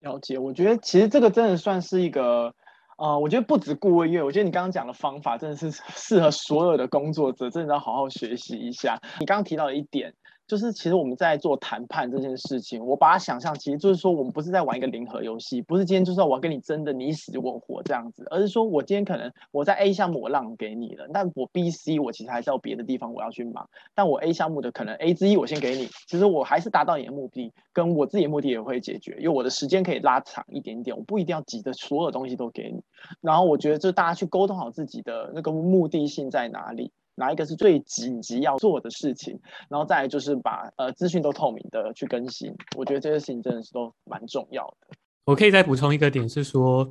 [0.01, 2.55] 了解，我觉得其实这个真的算是一个，
[2.96, 8.99] 呃，我觉得不止顾问业，我觉得你刚刚讲的方法真的是 适合所有的工作者，真的要好好学习一下。
[9.18, 10.14] 你刚刚提到的一点，
[10.51, 32.83] 就是其实我们在做谈判这件事情，我把它想象，其实就是说我们不是在玩一个零和游戏，不是今天就是我要跟你争的你死我活这样子，而是说我今天可能我在 A 项目我让给你了，但我 B、C 我其实还是要别的地方我要去忙，但我 A 项目的可能 A 之一我先给你，其实我还是达到你的目的，跟我自己的目的也会解决，因为我的时间可以拉长一点点，我不一定要急着所有东西都给你。
[33.21, 36.91] 然后我觉得就大家去沟通好自己的那个目的性在哪里。
[37.14, 44.96] 哪一个是最紧急要做的事情，然后再就是把呃资讯都透明的去更新，我觉得这些事情真的是都蛮重要的。
[45.25, 46.90] 我可以再补充一个点是说，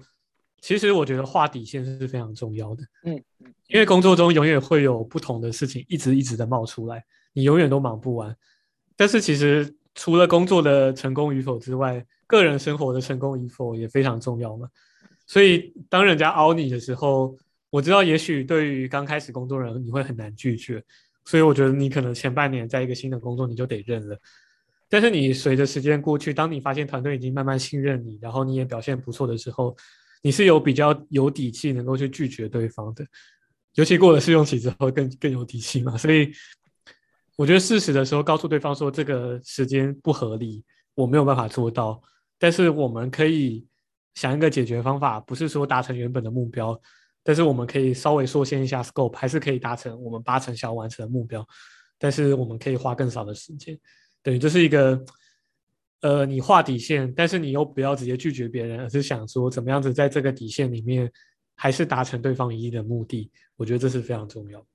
[0.61, 2.83] 其实我觉得画底线是非常重要的。
[3.03, 7.03] 嗯嗯，因为工作中永远会有不同的事情一直一直的冒出来，
[7.33, 8.35] 你永远都忙不完。
[8.95, 14.69] 但是其实除了工作的成功与否之外，个人生活的成功与否也非常重要嘛。
[15.25, 17.35] 所以当人家凹你的时候，
[17.69, 20.83] 我知道，也许对于刚开始工作人，你会很难拒绝，
[21.25, 24.17] 所以我觉得你可能前半年在一个新的工作，你就得认了。
[24.89, 29.77] 但是你随着时间过去，当你发现团队已经慢慢信任你，然后你也表现不错的时候，
[30.23, 33.05] 你是有比较有底气能够去拒绝对方的。
[33.75, 35.95] 尤其过了试用期之后，更更有底气嘛。
[35.95, 36.31] 所以
[37.35, 40.63] 我觉得适时的时候告诉对方说，这个时间不合理，
[40.95, 42.01] 我没有办法做到，
[42.39, 43.67] 但是我们可以
[44.15, 46.81] 想一个解决方法，不是说达成原本的目标。
[47.23, 51.45] 但是我们可以稍微缩限一下 scope，还是可以达成我们八成想要完成的目标。
[51.97, 53.77] 但是我们可以花更少的时间，
[54.23, 55.03] 等于这是一个，
[56.01, 61.11] 呃，你画底线，但是你又不要直接拒绝别人，而是想说怎么样子在这个底线里面，
[61.55, 63.29] 还是达成对方一的目的。
[63.57, 64.65] 我觉得这是非常重要。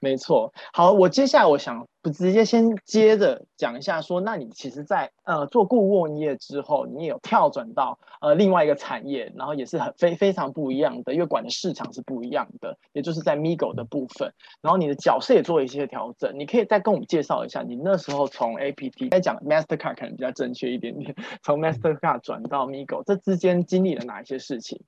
[0.00, 14.30] 没错，好，我接下来我想不直接先接着讲一下，说那你其实，在呃做顾问业之后，你也有跳转到呃另外一个产业，然后也是很非非常不一样的，因为管的市场是不一样的，也就是在 Migo 的部分，
[14.60, 24.82] 然后你的角色也做一些调整，你可以再跟我们介绍一下，你那时候从 APT 该讲 Mastercard 可能比较正确一点点，从 Mastercard 转到 Migo，这之间经历了哪一些事情？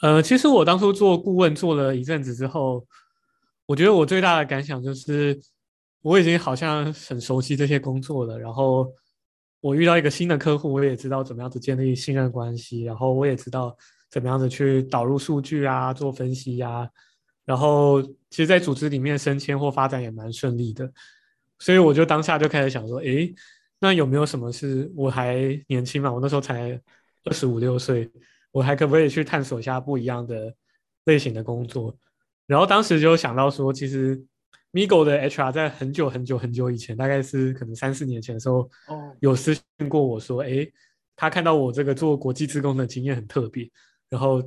[0.00, 2.84] 呃，其实我当初做顾问做了一阵子之后。
[3.68, 5.38] 我觉得我最大的感想就是，
[6.00, 8.38] 我已经好像很熟悉这些工作了。
[8.38, 8.90] 然后
[9.60, 13.76] 我遇到一个新的客户，我也知道怎么样子建立信任关系，然后我也知道
[14.10, 16.88] 怎么样子去导入数据啊，做分析呀。
[17.44, 18.00] 然后
[18.30, 20.90] 其实，在组织里面升迁或发展也蛮顺利的。
[21.58, 23.34] 所以我就当下就开始想说，诶，
[23.80, 25.36] 那有没有什么是我还
[25.68, 26.10] 年轻嘛？
[26.10, 26.80] 我那时候才
[27.24, 28.10] 二十五六岁，
[28.50, 30.54] 我还可不可以去探索一下不一样的
[31.04, 31.94] 类型的工作？
[32.48, 34.20] 然后当时就想到说，其实
[34.72, 40.66] Migo 的 HR 在很久很久很久以前，大概是可能三四年前的时候，哦有私信过我说，哎，
[41.14, 43.70] 他看到我这个做国际职工的经验很特别，
[44.08, 44.42] 然后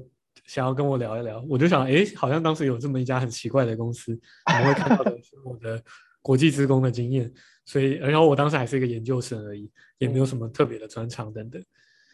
[0.48, 1.46] 想要跟我聊一聊。
[1.48, 5.82] 我就想，哎，好像当时有这么一家很奇怪的公司，我们会看到的是我的
[6.22, 7.32] 国际职工的经验。
[7.64, 11.64] 所以，然后我当时还是一个研究生而已，也没有什么特别的专长等等。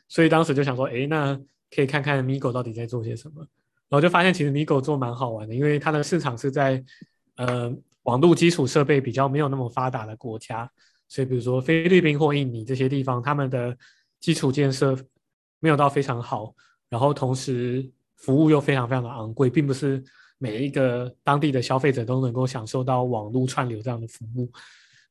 [0.09, 1.39] 所以当时就想说，哎，那
[1.73, 3.47] 可以看看 Migo 到底在做些什么。
[3.89, 6.83] 然后就发现，其实 Migo 做蛮好玩的，因为它的市场是在
[7.37, 7.73] 呃
[8.03, 10.69] 网络基础设备比较没有那么发达的国家，
[11.07, 13.77] 所以比如说菲律宾或印尼这些地方，他们的
[14.19, 14.97] 基础建设
[15.61, 16.53] 没有到非常好，
[16.89, 20.03] 然后同时服务又非常非常的昂贵，并不是
[20.37, 24.51] 每一个当地的消费者都能够享受到网络串流这样的服务，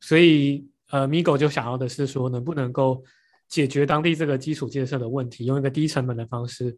[0.01, 3.03] 所以呃 Migo 就想要的是说，能不能够
[3.49, 6.77] 解决当地这个基础建设的问题，用一个低成本的方式，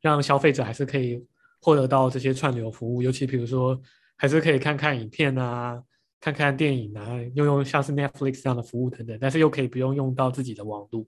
[0.00, 1.22] 让消费者还是可以。
[1.64, 3.80] 获得到这些串流服务，尤其比如说，
[4.16, 5.82] 还是可以看看影片啊，
[6.20, 11.06] 看看电影啊，用用像是 Netflix 这样的服务等等，但是又可以不用用到自己的网络，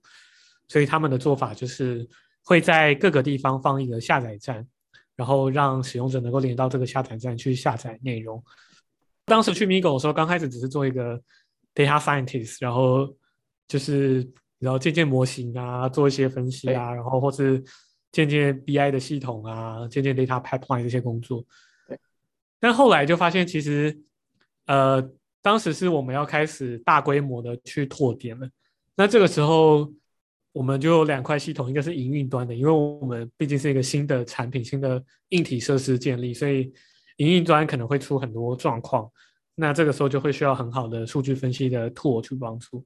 [0.67, 2.09] 所以他们的做法就是
[2.43, 4.67] 会在各个地方放一个下载站，
[5.15, 8.43] 然后让使用者能够连到这个下载站去下载内容。
[9.27, 11.21] 当时去 Migo 的时候，刚开始只是做一个
[11.75, 13.07] data scientist，然后
[13.67, 17.63] 就是然后建建模型啊，做一些分析啊，然后或是。
[18.17, 21.45] 建建 BI 的系统啊，渐渐 data pipeline 这些工作，
[21.87, 21.99] 对。
[22.59, 23.95] 但后来就发现，其实，
[24.65, 25.07] 呃，
[25.39, 28.49] 当时是我们要开始大规模的去拓点了。
[28.95, 29.93] 那这个时候，
[30.51, 36.73] 我们就有两块系统，一个是营运端的，因为我们毕竟是一个新的产品、新的硬体设施建立，所以
[37.17, 39.07] 营运端可能会出很多状况。
[39.53, 42.83] 那这个时候就会需要很好的数据分析的 tool 去帮助。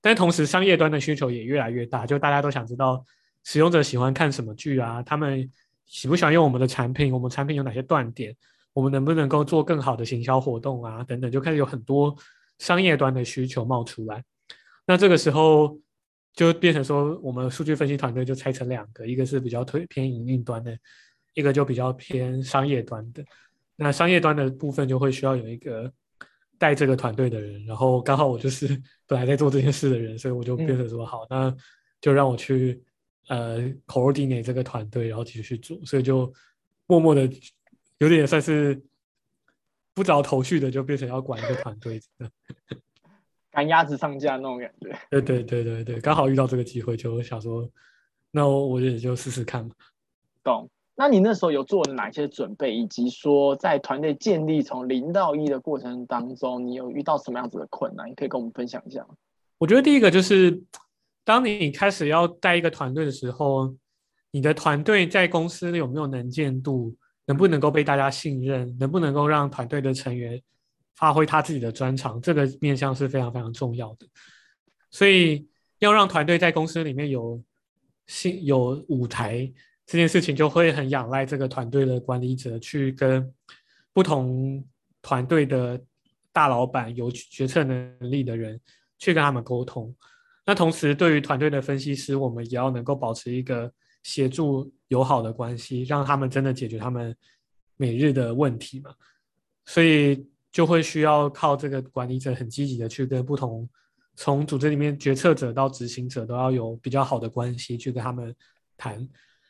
[0.00, 3.04] 但同时，商业端的需求也越来越大，就大家都想知道。
[3.48, 5.02] 使用者喜欢看什么剧啊？
[5.02, 5.50] 他们
[5.86, 7.10] 喜不喜欢用我们的产品？
[7.10, 8.36] 我们产品有哪些断点？
[8.74, 11.02] 我们能不能够做更好的行销活动啊？
[11.04, 12.14] 等等，就开始有很多
[12.58, 14.22] 商业端的需求冒出来。
[14.86, 15.80] 那这个时候
[16.34, 20.76] 就变成说，我们数据分析团队就拆成两个，一个是比较推偏营运端的，
[21.32, 23.24] 一个就比较偏商业端的。
[23.76, 25.90] 那商业端的部分就会需要有一个
[26.58, 31.50] 带这个团队的人，然后刚好我就是本来在做这件事的人，所以我就变成说好，那
[31.98, 32.82] 就让我去
[33.28, 36.32] 呃 coordinate 这个团队，然后继续做，所以就
[36.86, 37.28] 默默的
[37.98, 38.82] 有点算是
[39.94, 42.00] 不着头绪的，就变成要管一个团队，
[43.50, 44.98] 赶鸭子上架那种感觉。
[45.10, 47.68] 对对对对对，刚好遇到这个机会，就想说，
[48.30, 49.74] 那我我也就试试看吧。
[50.42, 50.68] 懂。
[51.00, 58.10] 那你那时候有做了哪些准备，以及说在团队建立从零到一的过程当中，你有遇到什么样子的困难？
[58.10, 59.06] 你可以跟我们分享一下。
[59.58, 60.60] 我觉得第一个就是，
[61.28, 63.76] 当你开始要带一个团队的时候，
[64.30, 70.40] 你的团队在公司有没有能见度，能不能够被大家信任，能不能够让团队的成员
[70.96, 74.06] 发挥他自己的专长，这个面向是非常非常重要的。
[74.90, 75.46] 所以
[75.80, 77.38] 要让团队在公司里面有
[78.06, 79.52] 信有舞台。
[79.84, 83.30] 这件事情就会很仰赖这个团队的管理者去跟
[83.92, 84.64] 不同
[85.02, 85.78] 团队的
[86.32, 88.58] 大老板有决策能力的人
[88.98, 89.94] 去跟他们沟通。
[90.48, 93.70] 那同时，对于团队的分析师，我们也要能够保持一个
[94.02, 97.14] 协助友好的关系，让他们真的解决他们
[97.76, 98.90] 每日的问题嘛。
[99.66, 103.68] 所以就会需要靠这个管理者很积极的去跟不同
[104.16, 108.34] 从组织里面决策者到执行者都要有比较好的关系去跟他们
[108.78, 109.06] 谈。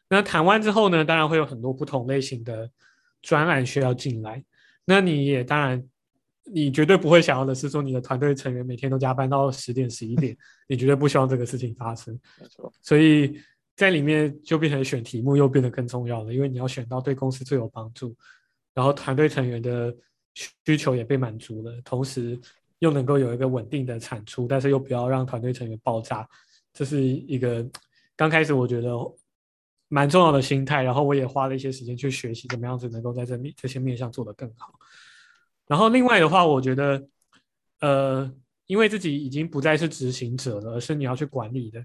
[0.08, 2.68] 那谈完之后呢，当然会有很多不同类型的
[3.22, 4.44] 专案需要进来。
[4.84, 5.80] 那你也当然，
[6.52, 10.36] 你绝对不会想要的是说你的团队成员每天都加班到十点十一点，
[10.68, 12.18] 你绝对不希望这个事情发生。
[12.40, 12.72] 没错。
[12.82, 13.38] 所以
[13.76, 18.16] 在里面就变成选题目又变得更重要了，因为你要选到对公司最有帮助，
[18.74, 19.94] 然后团队成员的
[20.34, 22.38] 需求也被满足了，同时
[22.78, 26.28] 又能够有一个稳定的产出，但是又不要让团队成员爆炸。
[26.72, 27.66] 这是一个
[28.16, 28.90] 刚开始我觉得。
[29.90, 34.70] 蛮重要的心态，然后我也花了一些时间去学习怎么样子能够在这面这些面向做得更好。
[35.68, 37.06] 然后另外的话，我觉得，
[37.80, 38.32] 呃，
[38.66, 41.84] 因为自己已经不再是执行者了，而是你要去管理的，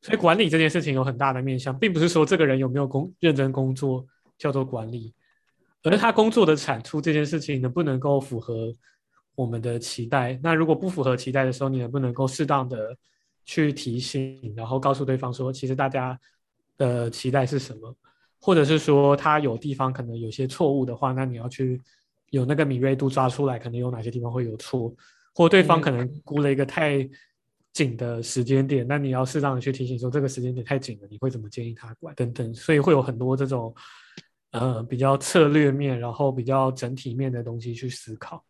[0.00, 4.06] 所以管理这件事情有很大的面向，并不是说这个人有没有工认真工作
[4.38, 5.12] 叫做管理，
[5.82, 8.72] 而是他工作的产出这件事情能不能够符合
[9.34, 10.38] 我们的期待。
[10.42, 12.96] 那如果不符合期待的时候，你能不能够适当的
[13.44, 16.18] 去提醒，然后告诉对方说，其实大家。
[16.76, 17.94] 的期待是什么？
[18.40, 21.80] 或者是说他有地方可能有些错误的话，那你要去
[22.34, 24.92] 有那个敏锐度抓出来，可能有哪些地方会有错，
[25.34, 27.08] 或对方可能估了一个太
[27.72, 33.74] 紧的时间点，那你要适当的去提醒说这个时间点太紧了，你会怎么建议他管等等，所以会有很多这种
[34.50, 38.44] 呃比较策略面，然后比较整体面的东西去思考。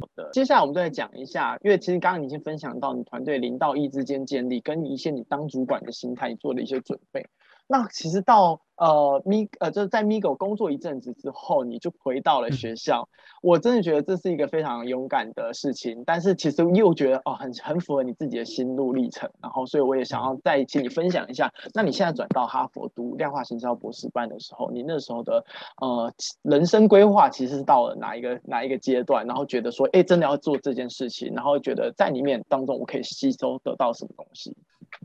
[0.00, 7.26] 好的，接下来我们再讲一下，因为其实刚刚已经分享到你团队零到一之间建立，跟一些你当主管的心态做了一些准备。
[7.66, 13.08] 那其实到呃咪呃就是在 Migo 工作一阵子之后，你就回到了学校。
[13.40, 19.30] 我真的觉得这是一个非常勇敢的事情，但是其实又觉得哦很很符合你自己的心路历程。
[19.40, 25.44] 然后所以我也想要再请你分享一下，那你现在转到哈佛读量化行销博士班的时候，你那时候的
[25.80, 26.12] 呃
[26.42, 29.26] 人生规划其实是到了哪一个哪一个阶段？
[29.26, 34.56] 然后觉得说哎真的要做这件事情，然后觉得在里面当中我可以吸收得到什么东西？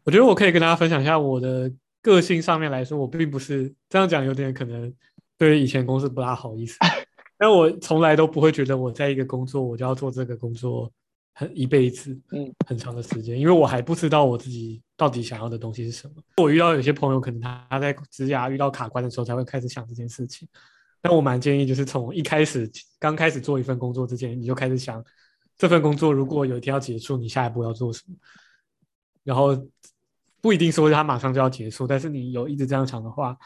[0.03, 1.71] 我觉得我可以跟大家分享一下我的。
[2.03, 4.93] 个性上面来说，我并不是这样讲，有点可能
[5.37, 6.77] 对以前公司不大好意思。
[7.39, 10.91] 但我从来都不会觉得我在一个工作，我就要做这个工作
[11.33, 16.13] 很一辈子，嗯，很长的时间，因为我还不知道我自己到底想要的东西是什么。
[16.37, 20.47] 我遇到有些朋友，可能他在职涯遇到卡关的时候，才会开始想这件事情。
[21.01, 25.03] 但我蛮建议，就是从一开始刚开始做一份工作之前，你就开始想
[25.57, 28.15] 这份工作如果有一天要结束，你下一步要做什么，
[29.23, 29.57] 然后。
[30.43, 33.37] 不一定说它马上就要结束，但是你有一直这样想的话，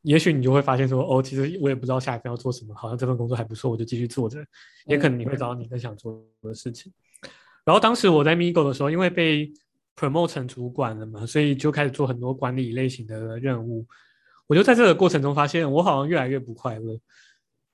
[0.00, 4.42] 也许你就会发现说，哦，其实我也不知道下一份要做什么，好像这份工作还不错，我就继续做着。
[4.86, 6.90] 也可能你会找到你更想做的事情。
[7.62, 9.52] 然后当时我在 Migo 的时候，因为被
[9.94, 13.86] promote 成主管了嘛，所以就开始做很多管理类型的任务。
[14.46, 16.98] 我就在这个过程中发现，我好像越来越不快乐。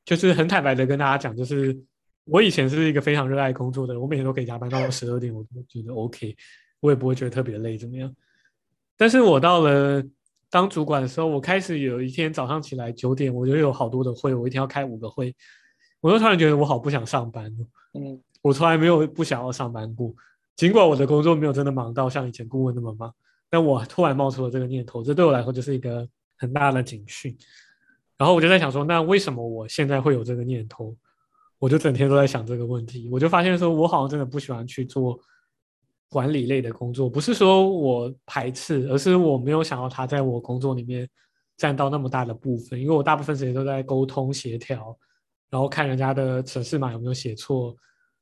[0.05, 1.79] 就是很坦白的跟大家讲，就是
[2.25, 6.37] 我以前是一个非常热爱工作的，我每天都可以加班到十二点，我都觉得 OK，
[6.85, 8.15] 我也不会觉得特别累，怎么样？
[8.95, 10.05] 但是我到了
[10.51, 15.35] 当主管的时候，我开始有一天早上起来九点，我就有好多的会，我一天要开五个会，
[16.03, 17.51] 我就突然觉得我好不想上班
[17.95, 20.15] 嗯，我从来没有不想要上班过，
[20.57, 23.11] 尽管我的工作没有真的忙到像以前顾问那么忙，
[23.49, 26.07] 但我突然冒出了这个念头，这对我来说就是一个
[26.37, 27.35] 很大的警讯。
[28.19, 30.95] 然后我就在想说，那为什么我现在会有这个念头？
[31.59, 35.19] 我就整天都在想这个问题，我就发现说我好像真的不喜欢去做。
[36.15, 41.09] 管理类的工作不是说我排斥，而是我没有想要他在我工作里面
[41.57, 44.97] 占到那么大的部分，因为我大部分时间都在沟通协调，
[45.51, 47.75] 然后看人家的城市码有没有写错，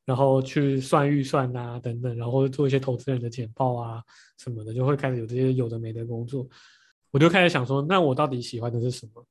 [0.07, 4.03] 然后去算预算啊等等，然后做一些投资人的简报啊
[4.39, 6.49] 什么的，就会开始有这些有的没的工作。
[7.11, 9.23] 我就开始想说，那我到底喜欢的是什么？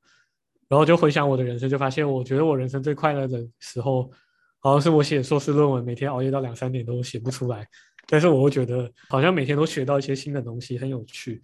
[0.68, 4.08] 然后就回想我的人生，就发现我觉得我人生最快乐的时候，
[4.60, 7.66] 好像是我写硕士论文，每天熬夜到两三点都写不出来，
[8.06, 11.42] 但是我会觉得好像每天都学到一些新的东西，很有趣。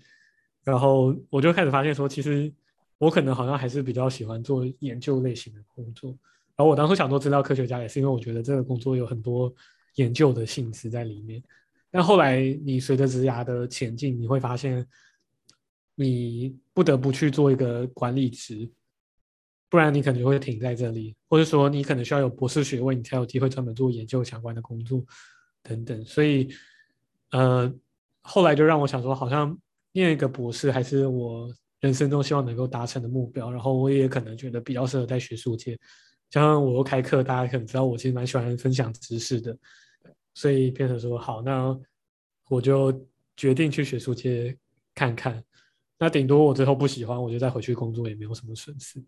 [0.64, 2.52] 然后我就开始发现说，其实
[2.98, 6.10] 我可能好像还是比较喜欢做研究类型的工作。
[6.56, 9.50] 然后我当初想做资料科学家，也是因为我觉得这个工作有很多
[9.94, 11.42] 研究的性质在里面。
[11.90, 14.86] 但后来你随着职涯的前进，你会发现，
[15.94, 18.68] 你不得不去做一个管理职，
[19.70, 25.02] 不然你可能就会停在这里，或者说你可能需要有博士学位，你才有机会专门做研究相关的工作
[25.68, 26.04] 等等。
[26.04, 26.48] 所以，
[27.32, 27.72] 呃，
[28.20, 29.56] 后来就让我想说，好像
[29.92, 33.50] 念一个博士还是我人生中希望能够达成的目标。
[33.50, 35.78] 然后我也可能觉得比较适合在学术界。
[36.30, 39.56] 像我又开课，大家可能知道我其实蛮喜欢分享知识的，
[40.34, 41.78] 所以变成说好，那
[42.48, 43.06] 我就
[43.36, 44.56] 决定去学术界
[44.94, 45.42] 看看。
[45.98, 49.02] 那顶多我最后不喜欢，我就再回去工作，也没有什么损失。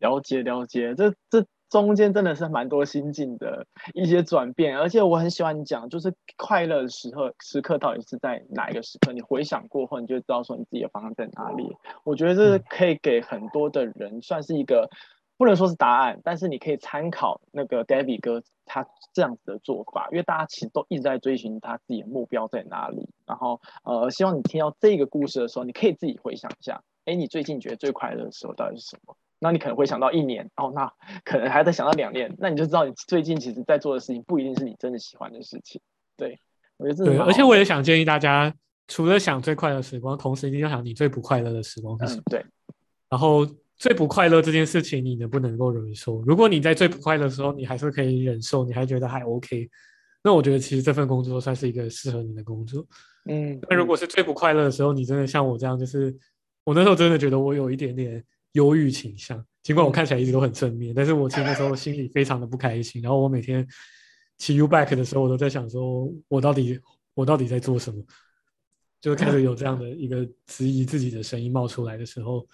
[0.00, 9.12] 了解了解，这这中间真的是蛮多心境的一些转变，而且我很喜欢你讲，就是快乐的时刻时刻到底是在哪一个时刻？
[9.12, 11.74] 你回想过后，你就知道说你自己的方向在哪里。
[12.04, 14.90] 我觉得这是可以给很多的人算是一个。
[15.38, 23.08] 不能说是答案，但是你可以参考那个 David 哥他这样子的做法，因为大家其实都一直在追寻他自己的目标在哪里。
[23.26, 29.16] 然后，呃，希望你听到这个故事的时候，你可以自己回想一下，哎，你最近觉得最快乐的时候到底是什么？
[29.42, 30.90] 那你可能会想到一年，哦，那
[31.24, 35.80] 可能还在想到两年，那你就知道你最近其实在做的事情不一定是你真的喜欢的事情。
[36.16, 36.38] 对，
[36.76, 38.54] 我觉得这对，而且我也想建议大家，
[38.86, 42.22] 除了想最快乐的时光，同时一定要想你最不快乐的时光是什么。
[42.30, 42.44] 对，
[43.10, 43.46] 然后。
[43.78, 46.22] 最不快乐这件事情，你能不能够忍受？
[46.22, 49.68] 如果你在最不快乐的时候，你还是可以忍受，你还觉得还 OK，
[50.22, 52.86] 那我觉得其实这份工作算是一个适合你的工作。
[53.28, 56.16] 嗯，那如果是最不快乐的时候，你真的像我这样，就是
[56.62, 58.22] 我那时候真的觉得我有一点点
[58.52, 63.02] 忧郁倾向，尽管我看起来一直都很正面，但是我其实那时候 心里非常的不开心。
[63.02, 63.66] 然后我每天
[64.38, 66.78] 骑 U back 的时候，我都在想说，我到底
[67.14, 68.02] 我到底在做什么？
[69.00, 72.46] 就开始有这样的一个质疑自己的声音冒出来的时候。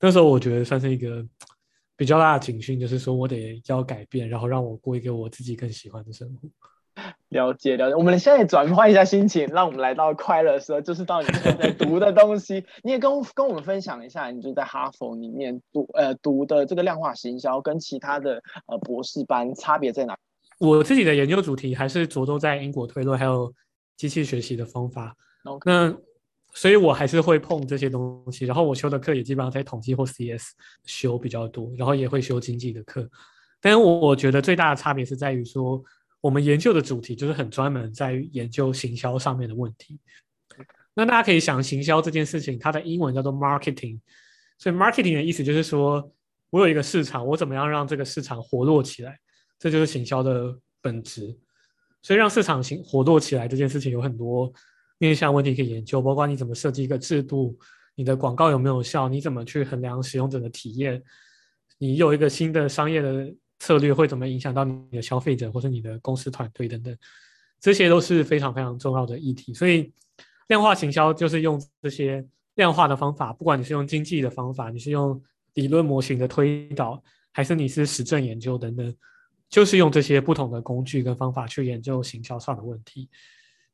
[0.00, 1.22] 那时候我觉得算是一个
[1.94, 6.48] 比较大的警讯，就是说我得要改变，然后让我过一个我自己更喜欢的生活。
[7.30, 12.64] 了解了解，我们现在转换一下心情，让我们来到快乐的时候，就是到你现在读的东西。
[12.82, 20.16] 你也跟跟我们分享一下，你就在哈佛里面读呃读的这个量化行销，跟其他的呃博士班差别在哪？
[20.58, 23.52] 我自己的研究主题还是着重在因果推论还有
[23.96, 25.16] 机器学习的方法。
[25.64, 25.96] 那
[26.52, 30.52] 所以我还是会碰这些东西，然后我修的课也基本上在统计或 CS
[30.84, 33.08] 修比较多，然后也会修经济的课。
[33.60, 35.82] 但是我觉得最大的差别是在于说，
[36.20, 39.98] 我们研究的主题就是很专门在于研究行销上面的问题。
[40.94, 43.98] 那大家可以想，行销这件事情，它的英文叫做 marketing，
[44.58, 46.12] 所以 marketing 的意思就是说
[46.50, 49.18] 我有一个市场，我怎么样让这个市场活络起来，
[49.58, 51.38] 这就是行销的本质。
[52.02, 54.52] 所以让市场行活络起来这件事情有很多。
[55.02, 57.58] 面向问题可以研究，包括你怎么设计一个制度，
[57.94, 61.02] 你的广告有没有效，你怎么去衡量使用者的体验，
[61.78, 66.96] 你有一个新的商业的策略会怎么影响到你的消费者或是你的公司团队等等，
[67.60, 69.54] 这些都是非常非常重要的议题。
[69.54, 69.92] 所以
[70.48, 75.22] 量化行销就是用这些量化的方法，不管你是用经济的方法，你是用
[75.54, 77.00] 理论模型的推导，
[77.32, 78.96] 还是你是实证研究等等，
[79.48, 83.08] 就是用这些不同的工具跟方法去研究行销上的问题。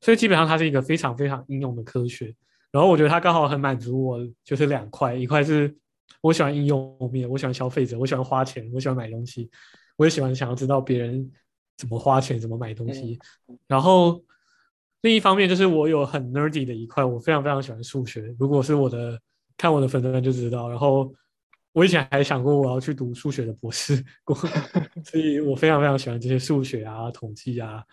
[0.00, 2.34] 所以基本上它是一个非常非常应用的科学，
[2.70, 5.74] 然后我觉得它刚好很满足我，就是两块，一块是
[6.20, 9.50] 我喜欢应用面，我喜欢消费者，我喜欢花钱，我喜欢买东西，
[9.96, 11.30] 我也喜欢想要知道别人
[11.76, 13.18] 怎么花钱，怎么买东西。
[13.66, 14.22] 然后
[15.02, 18.34] 另一方面就是我有很 nerdy 的一块，我非常非常喜欢数学。
[18.38, 19.20] 如果是我的
[19.56, 20.68] 看我的粉丝就知道。
[20.68, 21.12] 然后
[21.72, 24.04] 我以前还想过我要去读数学的博士，
[25.04, 27.84] 所以我非常非常喜欢这些数学啊、统计啊。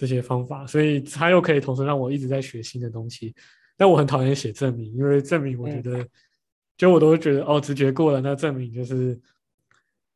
[0.00, 3.34] 这些方法，所以它又可以同时让我一直在学新的东西。
[3.76, 6.06] 但我很讨厌写证明，因为证明我觉得，
[6.78, 9.20] 就我都觉得哦，直觉过了，那证明就是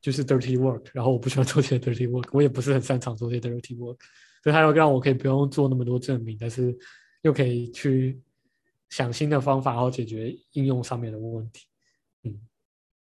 [0.01, 0.87] 就是 dirty work。
[0.93, 3.97] 然后我不喜欢做这些 dirty work，我也不是很擅长做这些 dirty work。
[4.41, 6.75] 所以它又让我可以不用做那么多证明，但是
[7.21, 8.19] 又可以去
[8.89, 11.67] 想新的方法，然后解决应用上面的问题。
[12.23, 12.39] 嗯，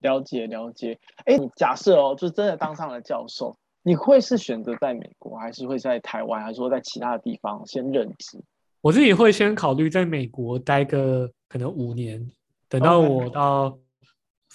[0.00, 0.98] 了解了解。
[1.24, 3.58] 哎，你假设哦，就真的当上了教授。
[3.82, 8.38] 你会是选择在美国，还是会在台湾，还是说在其他的地方先任职？
[8.82, 12.30] 我自己会先考虑在美国待个可能五年，
[12.68, 13.78] 等到我到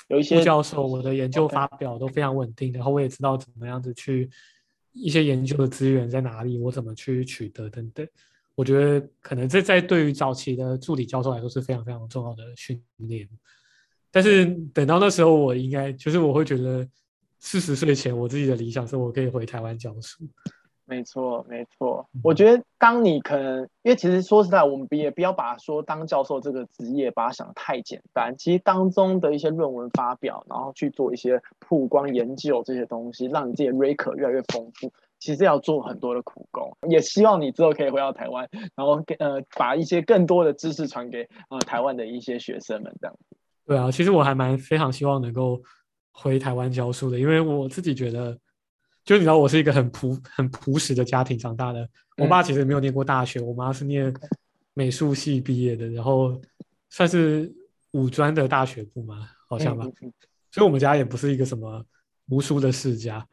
[0.10, 4.30] 有一些教授，我的研究发表都非常稳定，然后我也知道怎么样子去
[4.92, 8.08] 一些研究的资源在哪里，我怎么去取得等等。
[8.56, 13.28] 我觉得可能这在对于早期的助理教授来说是非常非常重要的训练。
[14.12, 16.88] 但是等到那时候，我应该就是我会觉得
[17.40, 20.24] 四十岁前，我自己的理想是我可以回台湾教书。
[20.94, 22.08] 没错，没错。
[22.24, 28.36] 我觉得，当你可能，因为其实说实在，我们也不要把说当教授这个职业把它想的太简单。
[28.38, 36.72] 其实当中的一些论文发表，然后去做一些曝光研究这些东西，让你自己的 r e c o r 越来越丰富，其实要做很多的苦工。
[36.88, 43.16] 也希望你之后可以回到台湾，然后呃把一些更多的知识传给呃台湾的一些学生们，这样。
[43.66, 45.60] 对啊，其实我还蛮非常希望能够
[46.12, 48.38] 回台湾教书的，因为我自己觉得。
[49.04, 51.88] 就你知道，我是一个很朴、很朴实的家庭长大的。
[52.18, 54.14] 我爸其实没有念过大学，我妈是念
[54.74, 56.42] 美术系毕业的，然后
[56.90, 57.52] 算是
[57.92, 59.86] 五专的大学部嘛，好像吧。
[60.52, 61.86] 所以，我们家也不是一个什么
[62.28, 63.28] 读书的世家。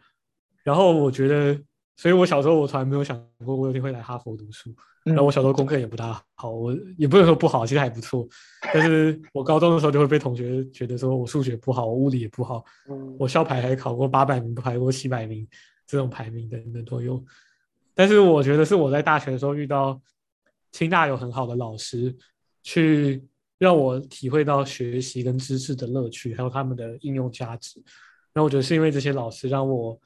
[0.62, 1.60] 然后，我觉得。
[2.00, 4.74] 所以，我小时候我从来没有想过我有一天会来哈佛读书。
[5.04, 8.26] 然后，我小时候功课也不大好，我也不能说不好，其实还不错。
[8.72, 12.64] 但是我高中的时候就会被同学觉得说我数学不好，我物理也不好。
[13.18, 15.46] 我校排还考过八百名，排过七百名，
[15.86, 17.22] 这种排名等等都有。
[17.94, 20.00] 但是，我觉得是我在大学的时候遇到
[20.72, 22.16] 清大有很好的老师，
[22.62, 23.22] 去
[23.58, 27.78] 让我体会到学习跟知识的乐趣，还有他们的应用价值。
[28.32, 30.00] 那我觉得是因为这些老师让我。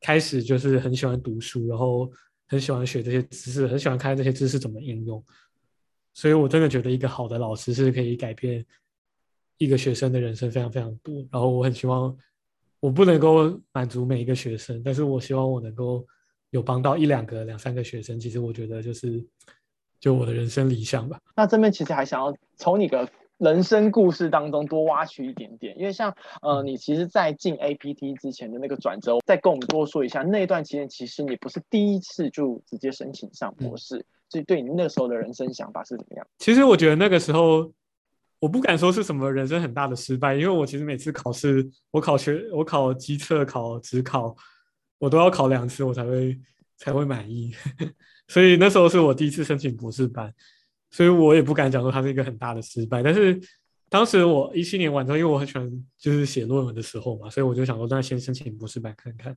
[0.00, 2.10] 开始就是很喜欢读书，然后
[2.46, 5.22] 很喜欢学这些知识，很喜欢看这些知识怎么应用。
[6.14, 8.64] 所以我真的觉得一个好的老师是可以改变
[9.58, 11.14] 一个学生的人生非常非常多。
[11.30, 12.16] 然后我很希望，
[12.80, 16.06] 我不能够满足每一个学生，但是我希望我能够
[16.50, 18.18] 有帮到一两个、两三个学生。
[18.18, 19.24] 其实我觉得就是
[20.00, 21.20] 就我的人生理想吧。
[21.34, 23.08] 那这边其实还想要从你的。
[23.38, 36.26] 人生故事当中多挖取一点点，因为像呃，你其实，在进 APT 之前的那个转折，再跟我们多说一下那一段期间，其实你不是第一次就直接申请上博士，所以对你那时候的人生想法是怎么样？
[36.38, 37.70] 其实我觉得那个时候，
[38.38, 44.34] 我不敢说是什么人生很大的失败，因为我其实每次考试，我考学，我考机测，考职考，
[44.98, 46.38] 我都要考两次，我才会
[46.78, 47.52] 才会满意，
[48.28, 50.32] 所以那时候是我第一次申请博士班。
[50.90, 53.38] 所以我也不敢讲说它是一个很大的失败，但是
[53.88, 59.36] 当时我一七年完之后，因为我很喜欢就是写论文的时候嘛，所以我就想说，那先申请博士班看看。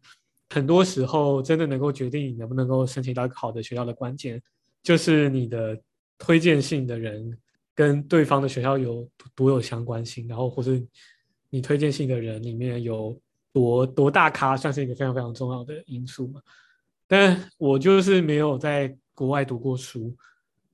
[0.50, 4.42] 很多时候，真的能够决定你能不能够申请到一个好的学校的关键，
[4.82, 5.80] 就是你的
[6.18, 7.38] 推荐信的人
[7.76, 10.84] 跟对方的学校有多有相关性，然后或是
[11.50, 13.20] 你推荐信的人里面有
[13.54, 16.42] 多多大咖，算是一个非常非常重要的因素嘛。
[17.08, 20.16] 但我就是没有在国外读过书。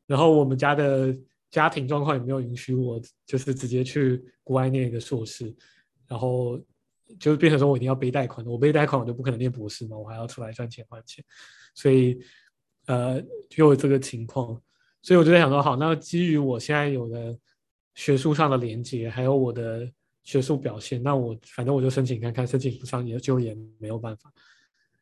[0.07, 1.15] 然后我们家的
[1.49, 5.51] 家庭状况也没有允许我，就是直接去国外念一个硕士，
[6.07, 6.61] 然后
[7.19, 11.23] 就变成说我一定要背贷款，我背贷款我就不可能念博士嘛，我还要出来赚钱还钱，
[11.73, 12.19] 所以
[12.87, 14.61] 呃就有这个情况，
[15.01, 17.35] 所以我就在想说，好，那基于我现在有的
[17.95, 19.89] 学术上的连接，还有我的
[20.23, 24.31] 学术表现，那我反正我就申请看看，申请不上也就也没有办法。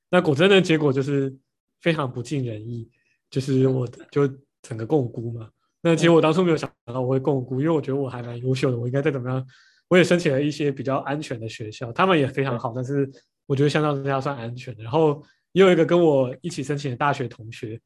[0.09, 1.35] 那果真的结果就是
[1.81, 2.89] 非常不尽人意，
[3.29, 4.29] 就是我就。
[4.63, 5.49] 整个共估嘛，
[5.81, 9.45] 那其实我当初没有想到我会共估，因为我觉得我还蛮优秀的，我应该再怎么样，
[9.89, 13.07] 我也申请了一些比较安全的学校，他们也非常好，但是
[13.45, 14.83] 我觉得相当之下算安全的。
[14.83, 17.77] 然后也有一个跟我一起申请的大学同学，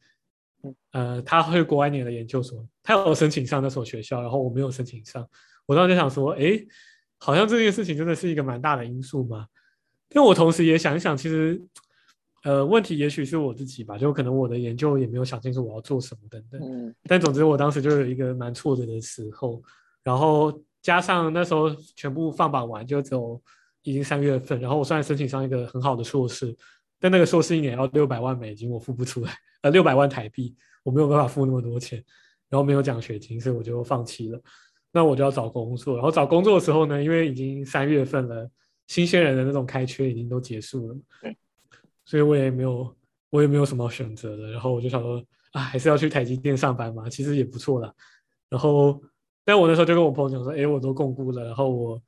[0.92, 5.28] 呃，他会国外念的研究所，他有申请上那所学校，然后我没有申请上，
[5.66, 6.64] 我当时就想说，哎，
[7.18, 9.48] 好像这件事情真的是一个蛮大的因素嘛。
[10.10, 11.60] 但我同时也想一想，其实。
[12.48, 16.62] 呃，问题也许是我自己吧，就可能我的研究也没有想清楚我要做什么等等。
[16.64, 19.62] 嗯，但总之我当时就有一个蛮挫折的时候，
[20.02, 23.42] 然后加上那时候全部放榜完就只有
[23.84, 26.56] 已经三月份，然后我虽然申请上一个很好的硕士，
[27.02, 29.34] 但那个硕士一年要六百万美金，我付不出来，
[29.64, 32.02] 呃，六百万台币，我没有办法付那么多钱，
[32.48, 34.42] 然后没有奖学金，所以我就放弃了。
[34.94, 38.50] 那我就要找工作，然后找工作的时候呢，因为已经三月份了，
[38.88, 40.96] 新鲜人的那种开缺已经都结束了。
[42.08, 42.96] 所以我也没有，
[43.30, 44.50] 我也没有什么选择的。
[44.50, 47.94] 然后我就想说，啊，还是要去台积电上班嘛，其实也不错啦。
[48.48, 49.02] 然后，
[49.44, 51.44] 但我那时候就跟我朋友讲说，哎，我都共估了。
[51.44, 52.02] 然后我，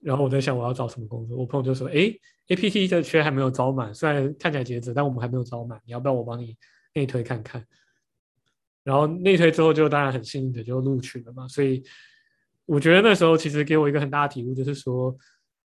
[0.00, 1.36] 然后我在想我要找什么工作。
[1.38, 2.12] 我朋友就说，哎
[2.48, 5.80] ，APT 这缺还没有招满，虽然看起来截止，但我们还没有招满。
[5.86, 6.56] 你要不要我帮你
[6.94, 7.64] 内推看看？
[8.82, 11.46] 然后内推之后就当然很幸运的就录取了嘛。
[11.46, 11.84] 所以
[12.66, 15.16] 我觉得那时候其实给我一个很大的体悟，就是说，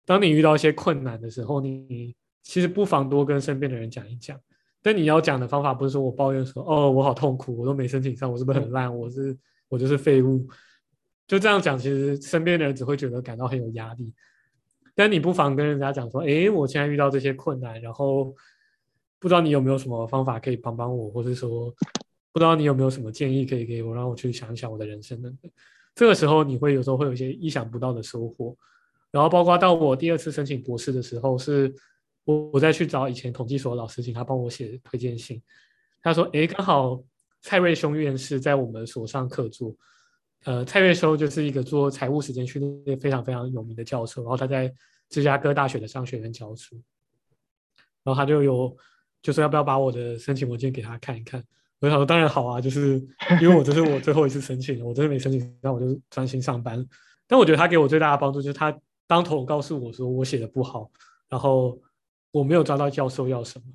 [0.04, 2.14] 当你遇到一些困难的时候，你。
[2.44, 4.38] 其实不妨多跟身边的人讲一讲，
[4.82, 8.94] 但你要讲的方法不是说我抱怨说哦我好痛苦，我都没申请上，我是不是很烂？
[8.94, 9.36] 我是
[9.68, 10.46] 我就是废物，
[11.26, 14.12] 就这样讲，其实身边的人只会觉得感到很有压力。
[14.94, 18.32] 但你不妨跟人家讲说，哎，我现在遇到这些困难，然后
[19.18, 21.74] 不知道你有没有什么方法可以帮帮我，或者说
[22.30, 25.50] 不知道你有没有什么建议可以给我，让我去想一想我的人生等等。
[25.94, 28.54] 这个时候你会有时候会有一些意想不到的收获。
[29.10, 31.72] 然后包括到我第二次申请博士的时候，是
[32.24, 35.42] 我我再去找以前统计所的老师，请他帮我写推荐信。
[36.02, 37.02] 他说：“哎，刚好
[37.40, 39.74] 蔡瑞兄院士在我们所上课座。
[40.44, 44.72] 呃，蔡瑞兄就是一个做财务时间训练非常非常有名的教授，然后他在
[45.08, 46.80] 芝加哥大学的商学院教书。
[48.02, 48.76] 然后他就有
[49.22, 51.42] 就说要不要把我的申请文件给他看一看。
[51.80, 53.02] 我想说当然好啊，就是
[53.40, 56.86] 因为我这是我最后一次申请，我真的没申请，那我就专心上班。
[57.26, 58.74] 但我觉得他给我最大的帮助就是他。”
[59.06, 60.90] 当头告诉我说我写的不好，
[61.28, 61.78] 然后
[62.34, 63.66] 我没有抓到教授要什么，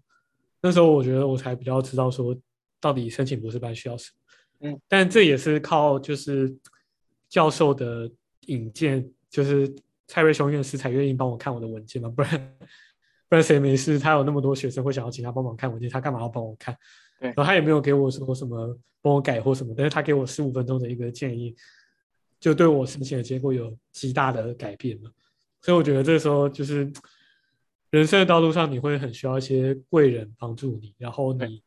[0.61, 2.37] 那时候我觉得我才比较知道说
[2.81, 4.69] 到底申请博士班需要什么。
[4.69, 6.53] 嗯，但这也是靠就是
[7.29, 8.11] 教授的
[8.47, 9.73] 引荐，就是
[10.07, 12.57] 蔡瑞雄院士才愿意帮我看我的文件嘛，不然
[13.29, 13.97] 不然谁没事？
[13.97, 16.75] 他有那么多学生会想要请他帮忙看文件，他干嘛要帮我看？
[17.21, 21.55] 对，然后他也没有给我说什么帮我改或什么，但是他给我十五分钟的一个建议，
[22.41, 25.09] 就对我申请的结果有极大的改变嘛。
[25.61, 26.91] 所以我觉得这时候就是
[27.91, 30.93] 人生的道路上，你会很需要一些贵人帮助你。
[30.97, 31.63] 然后你，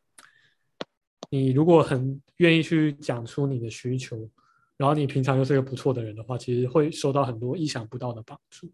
[1.29, 4.17] 你如果很愿意去讲出你的需求，
[4.77, 8.71] 然后你平常又是一个不错的人的话，其实会收到很多意想不到的帮助。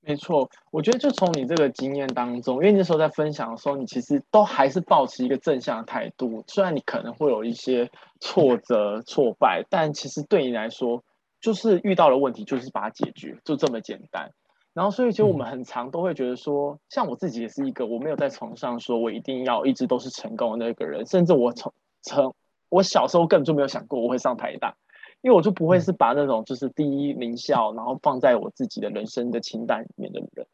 [0.00, 6.44] 没错，我觉得就从你这个经验当中，因为那时候在分享的时候，你其实都还是保持一个正向的态度。
[6.46, 11.02] 虽然你可能会有一些挫折、挫败，但其实对你来说，
[11.40, 14.30] 就是遇到了问题，就是把它解决，就这么简单。
[14.74, 21.72] 然后，所以其实我们很常都会觉得说，像我自己也是一个，我没有在床上说我一定要一直都是成功的那个人，甚至我从
[22.02, 22.34] 从
[22.70, 24.74] 我小时候根本就没有想过我会上台大，
[25.22, 30.44] 因为我就不会是把那种就是第一名校，然后放在我自己的人生的清单里面的人，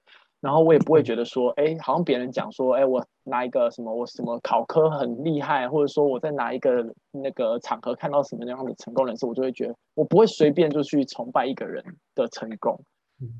[0.42, 11.82] 然后我也不会觉得说，哎，好像别人讲说，哎，我拿一个什么，我什么考科很厉害，或者说我在哪一个那个场合看到什么样的成功人士，我就会觉得我不会随便就去崇拜一个人
[12.14, 12.78] 的成功。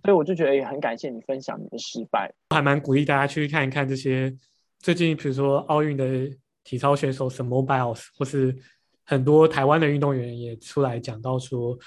[0.04, 4.34] 所以我就觉得也很感谢你分享你的失败，还蛮鼓励大家去看一看这些
[4.78, 6.30] 最近，比如说奥运的
[6.64, 8.56] 体操选手什么 Biles，或是
[9.04, 11.78] 很多台湾的运动员也出来讲到说，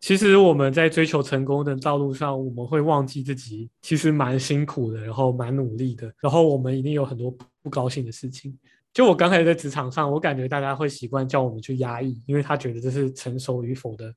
[0.00, 8.56] 其实我们在追求成功的道路上，我们会忘记自己其实蛮辛苦的，然后蛮努力的，然后我们一定有很多不高兴的事情。
[8.92, 14.14] 就我刚才在职场上，我感觉大家会习惯叫我们去压抑，因为他觉得这是成熟与否的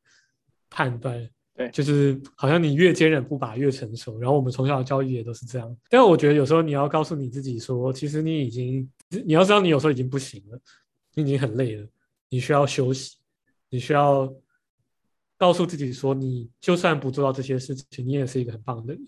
[0.69, 1.27] 判断。
[1.57, 5.75] 对，就是好像你越坚韧不拔越成熟，然后我们从小的教育也都是这样。
[5.89, 8.87] 但我觉得有时候你要告诉你自己说，其实你已经，
[9.25, 10.59] 你要知道你有时候已经不行了，
[11.15, 11.87] 你已经很累了，
[12.29, 13.17] 你需要休息，
[13.71, 14.31] 你需要
[15.35, 19.03] 告诉自己说，你就算不做到这些事情，你也是一个很棒的人。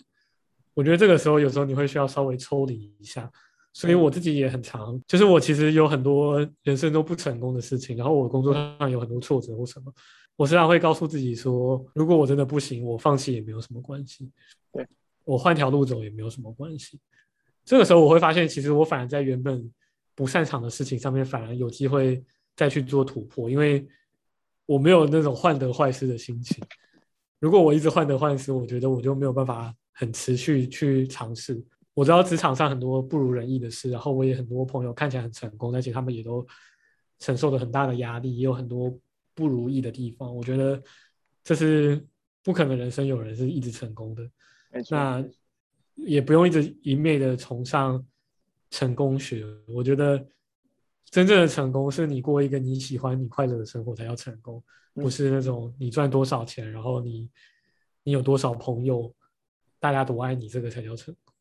[0.74, 3.32] 我觉得这个时候有时候你会需要稍微抽离一下。
[3.72, 9.94] 所以我自己也很长，就是我其实有很多人生都不成功的事情，然后我工作上有很多挫折或什么。
[10.40, 14.32] 我时常会告诉自己说，如果我真的不行，我放弃也没有什么关系。
[14.72, 14.88] 对
[15.26, 16.98] 我换条路走也没有什么关系。
[17.66, 19.70] 这个时候我会发现，其实我反而在原本
[20.16, 22.24] 不擅长的事情上面，反而有机会
[22.56, 23.86] 再去做突破，因为
[24.66, 26.64] 我没有那种患得患失的心情。
[27.42, 31.62] 如果我一直患得患失，我觉得我就没有办法很持续去尝试。
[31.94, 36.48] 我知道职场上很多不如人意的事，然后我也很多朋友看起来很成功，而且他们也都
[37.20, 38.98] 承受了很大的压力，也有很多。
[39.40, 40.84] 不如意的地方，我觉得
[41.46, 42.06] 这是
[42.44, 44.30] 不可能，人生有人是一直成功的。
[44.90, 45.26] 那
[45.96, 48.06] 也不用一直一昧的崇尚
[48.70, 49.46] 成功学。
[49.66, 50.28] 我觉得
[51.06, 54.62] 真正的成功是你过一个你喜欢、你快乐的生活才叫成功，
[54.94, 57.30] 不是那种你赚多少钱，然后你
[58.04, 59.16] 你有多少朋友，
[59.80, 61.34] 大家都爱你，这个才叫成功。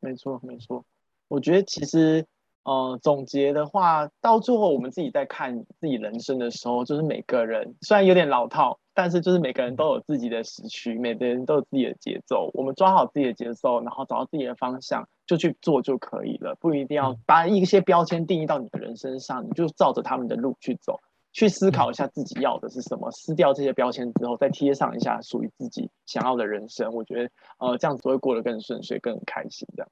[0.00, 0.84] 没错，没错。
[1.28, 2.26] 我觉得其实。
[2.62, 12.50] 呃，总结的话，到最后我们自己在看自己人生的时候，就是每个人虽然有点老套，但是就是每个人都有自己的时区，每个人都有自己的节奏。
[12.52, 21.00] 我们抓好自己的节奏，然后找到自己的方向，就去做就可以了，不一定要把一些标签定义到你的人身上，你就照着他们的路去走，
[21.32, 26.92] 去思考一下自己要的是什么，撕掉这些标签之后，再贴上一下属于自己想要的人生。
[26.92, 29.90] 我觉得，呃，这样子会过得更顺遂、更开心，这样。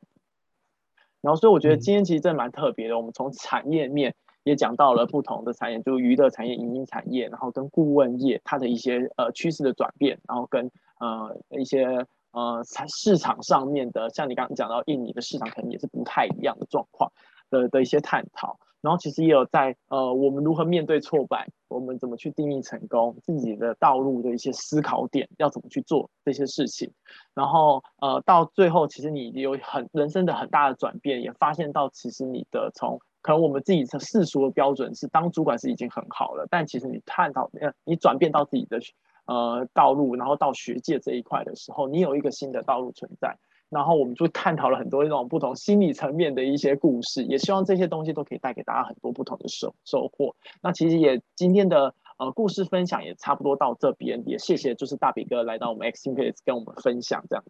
[1.20, 2.96] 然后，所以我觉得今天其实真的蛮特别的。
[2.96, 4.14] 我们从产业面
[4.44, 17.10] 也讲到了不同的产业，就是娱乐产业、影音产业，然后跟顾问业它的一些呃趋势的转变，然后跟呃一些呃市场上面的，像你刚刚讲到印尼的市场可能也是不太一样的状况
[17.50, 18.58] 的的一些探讨。
[18.80, 26.92] 然后其实也有在呃，我们如何面对挫败，我们怎么去定义成功，自己的道路的一些思考点，要怎么去做这些事情。
[27.34, 38.78] 然后呃，到最后，其实你有很人生的很大的转变，也发现到其实你的从可能我们自己的世俗的标准是当主管是已经很好了，但其实你探讨呃，你转变到自己的
[39.26, 43.36] 呃道路，然后到学界这一块的时候，你有一个新的道路存在。
[43.70, 50.34] 然后我们就探讨了很多那种不同心理层面的一些故事，也希望这些东西都可以带给大家很多不同的收收获。
[50.62, 57.44] 那其实也今天的呃故事分享也差不多到这边，也谢谢就是大比哥来到我们 X Impact 跟我们分享这样。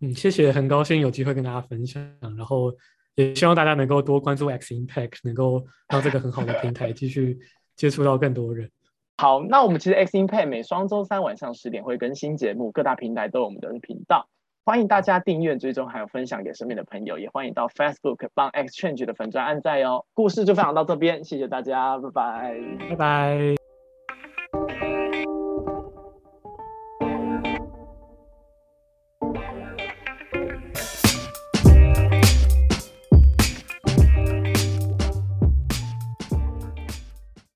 [0.00, 2.72] 嗯，谢谢，很高兴有机会跟大家分享，然后
[3.14, 7.38] 也希望大家能够多关注 X Impact，能够让这个很好的平台继续
[7.74, 8.70] 接触到更多人。
[9.18, 14.28] 好，那我们其实 X Impact 每双周三晚上十点会更新节目，各大平台都有我们的频道。
[14.66, 20.04] 欢迎大家订阅、追踪，还有分享给身边的朋友，也欢迎到 Facebook 帮 Xchange 的粉钻按赞哦。
[20.12, 22.56] 故事就分享到这边，谢谢大家，拜拜，
[22.90, 23.55] 拜拜。